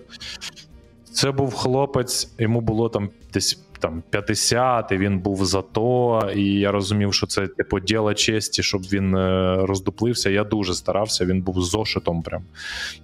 [1.12, 6.44] Це був хлопець, йому було там десь там 50, і він був за то, і
[6.44, 10.30] я розумів, що це типу діло честі, щоб він е, роздуплився.
[10.30, 11.24] Я дуже старався.
[11.24, 12.42] Він був зошитом прям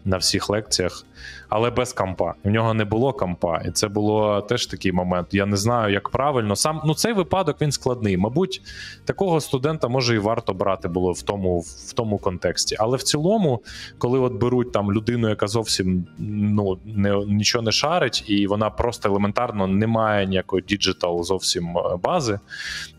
[0.05, 1.07] на всіх лекціях,
[1.49, 2.35] але без кампа.
[2.45, 5.29] У нього не було кампа, і це було теж такий момент.
[5.31, 6.57] Я не знаю, як правильно.
[6.57, 8.17] Сам ну цей випадок він складний.
[8.17, 8.63] Мабуть,
[9.05, 12.77] такого студента може і варто брати було в тому, в тому контексті.
[12.79, 13.63] Але в цілому,
[13.99, 19.09] коли от беруть там людину, яка зовсім ну не нічого не шарить, і вона просто
[19.09, 22.39] елементарно не має ніякої digital зовсім е, бази,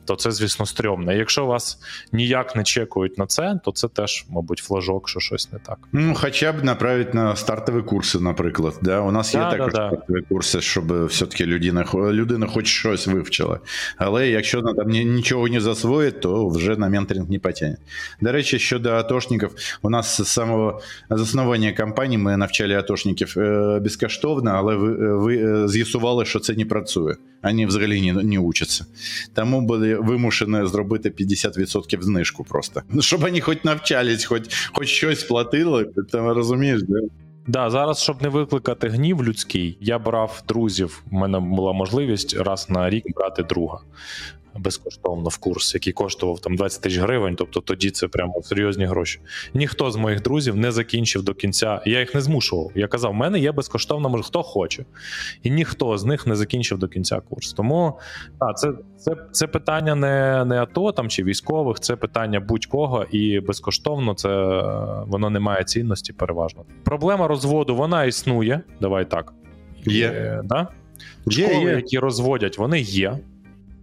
[0.07, 1.13] то це, звісно, стрьомно.
[1.13, 1.79] І Якщо вас
[2.11, 5.77] ніяк не чекають на це, то це теж, мабуть, флажок, що щось не так.
[5.91, 8.73] Ну, хоча б направити на стартові курси, наприклад.
[8.81, 9.01] Да?
[9.01, 9.87] У нас є Да, також да, да.
[9.87, 13.59] стартові курси, щоб все-таки людина, людина хоч щось вивчила.
[13.97, 17.77] Але якщо вона там нічого не засвоїть, то вже на менторинг не потягне.
[18.21, 19.49] До речі, щодо атошників,
[19.81, 25.67] у нас з самого заснування компанії ми навчали атошників е, безкоштовно, але ви, ви е,
[25.67, 27.15] з'ясували, що це не працює.
[27.43, 28.85] Вони взагалі не, не учаться.
[29.33, 32.81] Тому були вимушені зробити 50% знижку просто.
[32.99, 36.99] Щоб вони хоч навчались, хоч, хоч щось платили, ти розумієш, де.
[37.47, 41.03] Да, зараз, щоб не викликати гнів людський, я брав друзів.
[41.11, 43.79] У мене була можливість раз на рік брати друга
[44.59, 47.35] безкоштовно в курс, який коштував там 20 тисяч гривень.
[47.35, 49.19] Тобто тоді це прямо серйозні гроші.
[49.53, 51.81] Ніхто з моїх друзів не закінчив до кінця.
[51.85, 52.71] Я їх не змушував.
[52.75, 54.85] Я казав, в мене є безкоштовна може, хто хоче.
[55.43, 57.53] І ніхто з них не закінчив до кінця курс.
[57.53, 57.99] Тому
[58.39, 63.39] та, це, це, це питання не, не АТО там чи військових, це питання будь-кого, і
[63.39, 64.29] безкоштовно це
[65.07, 66.65] воно не має цінності переважно.
[66.83, 68.61] Проблема розводу вона існує.
[68.81, 69.33] Давай так.
[69.85, 70.07] Є.
[70.07, 70.67] Е, да?
[71.25, 71.75] Є, Школи, є.
[71.75, 73.17] які розводять, вони є.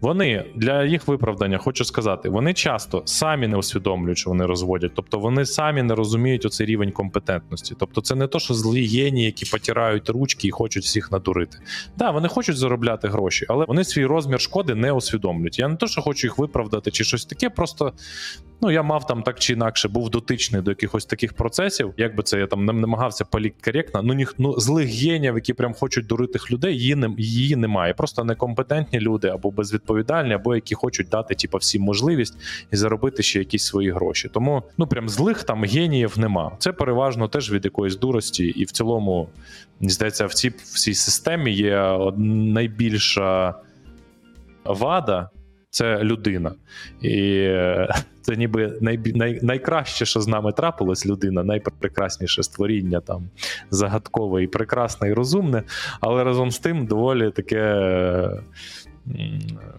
[0.05, 4.93] Вони для їх виправдання, хочу сказати, вони часто самі не усвідомлюють, що вони розводять.
[4.95, 7.75] Тобто вони самі не розуміють оцей рівень компетентності.
[7.79, 11.59] Тобто, це не то, що злі генії, які потирають ручки і хочуть всіх надурити.
[11.97, 15.59] Да, вони хочуть заробляти гроші, але вони свій розмір шкоди не усвідомлюють.
[15.59, 17.93] Я не то, що хочу їх виправдати чи щось таке, просто.
[18.65, 21.95] Ну, я мав там так чи інакше, був дотичний до якихось таких процесів.
[21.97, 24.03] Як би це я там не намагався політкоректно.
[24.03, 27.95] Ну ніх ну злих генів, які прям хочуть дуритих людей, її не її немає.
[27.95, 29.93] Просто некомпетентні люди або безвідповідальні,
[30.34, 32.36] або які хочуть дати типу, всім можливість
[32.72, 34.30] і заробити ще якісь свої гроші.
[34.32, 36.53] Тому ну прям злих там геніїв нема.
[36.59, 39.28] Це переважно теж від якоїсь дурості, і в цілому
[39.80, 43.55] мені здається, в цій в системі є найбільша
[44.64, 45.30] вада.
[45.70, 46.55] Це людина,
[47.03, 47.49] і
[48.22, 53.28] це ніби найбі- най, найкраще, що з нами трапилось, людина, найпрекрасніше створіння, там
[53.70, 55.62] загадкове і прекрасне, і розумне,
[56.01, 58.40] але разом з тим доволі таке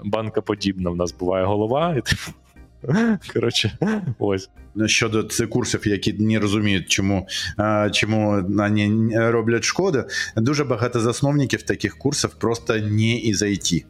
[0.03, 1.95] банкоподібна в нас буває голова.
[1.95, 2.01] І,
[3.33, 3.77] коротше,
[4.19, 4.49] ось.
[4.85, 7.27] Щодо цих курсів, які не розуміють, чому,
[7.91, 10.03] чому вони роблять шкоду,
[10.37, 13.85] дуже багато засновників таких курсів просто не із IT.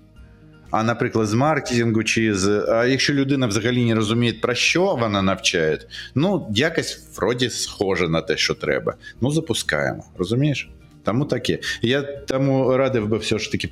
[0.71, 2.65] А, наприклад, з маркетингу чи з.
[2.69, 5.79] А якщо людина взагалі не розуміє, про що вона навчає,
[6.15, 8.93] ну, якось вроді схоже на те, що треба.
[9.21, 10.03] Ну, запускаємо.
[10.17, 10.69] Розумієш?
[11.05, 11.59] Тому таке.
[11.81, 13.67] Я тому радив би все ж таки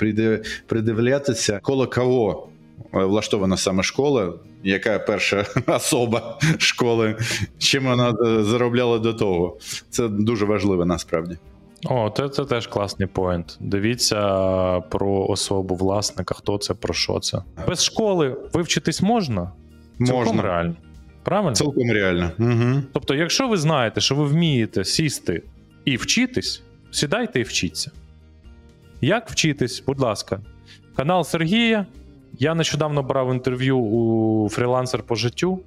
[0.68, 2.48] придивлятися, коло кого
[2.94, 7.16] е, влаштована саме школа, яка перша особа школи,
[7.58, 9.58] чим вона е, заробляла до того.
[9.90, 11.38] Це дуже важливо насправді.
[11.86, 13.58] О, це, це теж класний point.
[13.60, 14.20] Дивіться
[14.80, 17.38] про особу власника, хто це, про що це.
[17.68, 19.52] Без школи вивчитись можна?
[19.98, 20.42] Цілком Можна.
[20.42, 20.76] реально.
[21.24, 21.56] Правильно?
[21.56, 22.32] Цілком реально.
[22.40, 22.82] Угу.
[22.94, 25.44] Тобто, якщо ви знаєте, що ви вмієте сісти
[25.86, 26.64] і вчитись,
[26.96, 27.92] сідайте і вчіться.
[29.02, 30.42] Як вчитись, будь ласка,
[30.96, 31.86] канал Сергія.
[32.40, 35.60] Я нещодавно брав інтерв'ю у фрілансер по життю.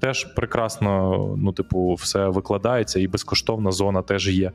[0.00, 4.52] Теж прекрасно, ну, типу, все викладається, і безкоштовна зона теж є.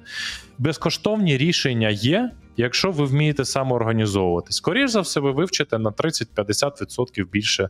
[0.58, 4.52] Безкоштовні рішення є, якщо ви вмієте самоорганізовувати.
[4.52, 7.70] Скоріше за все, ви вивчите на 30-50% більше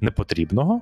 [0.00, 0.80] непотрібного.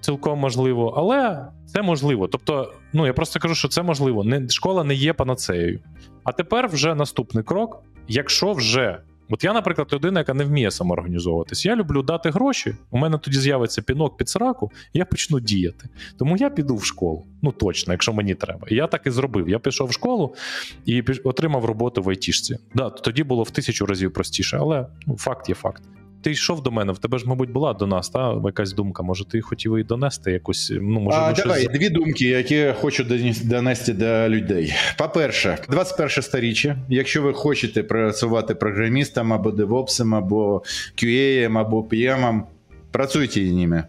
[0.00, 2.28] Цілком можливо, але це можливо.
[2.28, 4.24] Тобто, ну я просто кажу, що це можливо.
[4.24, 5.80] Не, школа не є панацеєю.
[6.24, 7.82] А тепер вже наступний крок.
[8.08, 9.00] Якщо вже
[9.30, 11.66] От я, наприклад, людина, яка не вміє самоорганізовуватись.
[11.66, 12.76] Я люблю дати гроші.
[12.90, 15.88] У мене тоді з'явиться пінок під сраку, і я почну діяти.
[16.18, 17.26] Тому я піду в школу.
[17.42, 18.66] Ну точно, якщо мені треба.
[18.70, 19.48] І я так і зробив.
[19.48, 20.34] Я пішов в школу
[20.84, 22.58] і отримав роботу в айтішці.
[22.74, 25.82] Да, тоді було в тисячу разів простіше, але ну, факт є факт.
[26.24, 29.02] Ти йшов до мене, в тебе ж, мабуть, була до нас, та якась думка.
[29.02, 30.72] Може, ти хотів і донести якусь.
[30.80, 33.04] Ну, може, А, ми щось- давай дві думки, які я хочу
[33.44, 34.74] донести до людей.
[34.98, 36.76] По-перше, 21 сторіччя.
[36.88, 40.62] Якщо ви хочете працювати програмістом або девопсом, або
[40.96, 42.42] QA, або PM,
[42.90, 43.84] працюйте ними.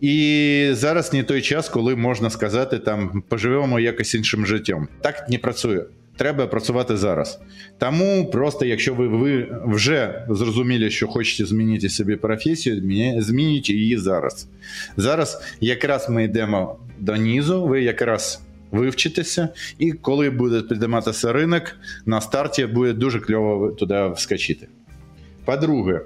[0.00, 4.88] І зараз не той час, коли можна сказати, там поживемо якось іншим життям.
[5.00, 5.84] Так не працює.
[6.18, 7.40] Треба працювати зараз.
[7.78, 12.76] Тому просто, якщо ви, ви вже зрозуміли, що хочете змінити собі професію,
[13.22, 14.48] змінюйте її зараз.
[14.96, 19.48] Зараз якраз ми йдемо до низу, ви якраз вивчитеся,
[19.78, 21.62] і коли буде підійматися ринок,
[22.06, 24.68] на старті буде дуже кльово туди вскочити.
[25.44, 26.00] По-друге,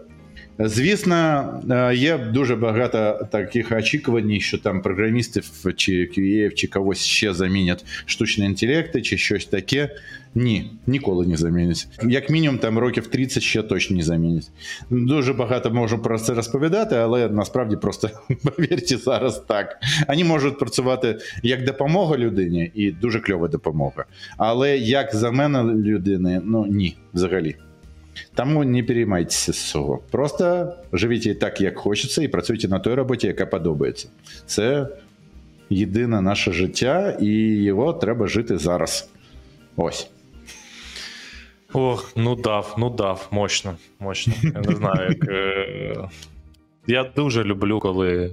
[0.59, 7.35] звісно, е, є дуже багато таких очікувань, що там програмістів чи QA, чи когось ще
[7.35, 9.91] замінять штучні інтелекти, чи щось таке.
[10.35, 11.89] Ні, ніколи не замінять.
[12.03, 14.51] Як мінімум, там років 30 ще точно не замінять.
[14.91, 18.11] Дуже багато можу про це розповідати, але насправді просто
[18.45, 19.77] повірте зараз так.
[20.09, 24.05] Вони можуть працювати як допомога людині, і дуже кльова допомога.
[24.37, 27.57] Але як замена людини, ну ні, взагалі.
[28.35, 30.03] Тому не переймайтеся з цього.
[30.11, 34.09] Просто живіть так, як хочеться, і працюйте на той роботі, яка подобається.
[34.47, 34.89] Це
[35.71, 37.33] єдине наше життя, і
[37.63, 39.11] його треба жити зараз.
[39.77, 40.11] Ось.
[41.73, 44.33] Ох, ну дав, ну дав, мощно, мощно.
[44.43, 45.29] Я не знаю, як.
[45.29, 46.09] Е...
[46.87, 48.33] Я дуже люблю, коли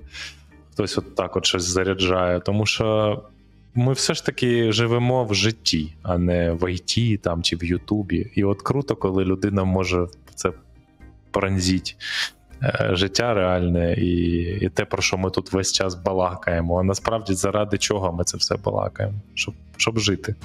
[0.73, 3.21] хтось от так от щось заряджає, тому що
[3.75, 8.31] ми все ж таки живемо в житті, а не в ІТ там чи в Ютубі.
[8.35, 10.51] І от круто, коли людина може це
[11.31, 11.97] пронзіть.
[12.63, 16.79] е, Життя реальне і, і те, про що ми тут весь час балакаємо.
[16.79, 19.15] А насправді заради чого ми це все балакаємо?
[19.33, 20.35] Щоб, щоб жити.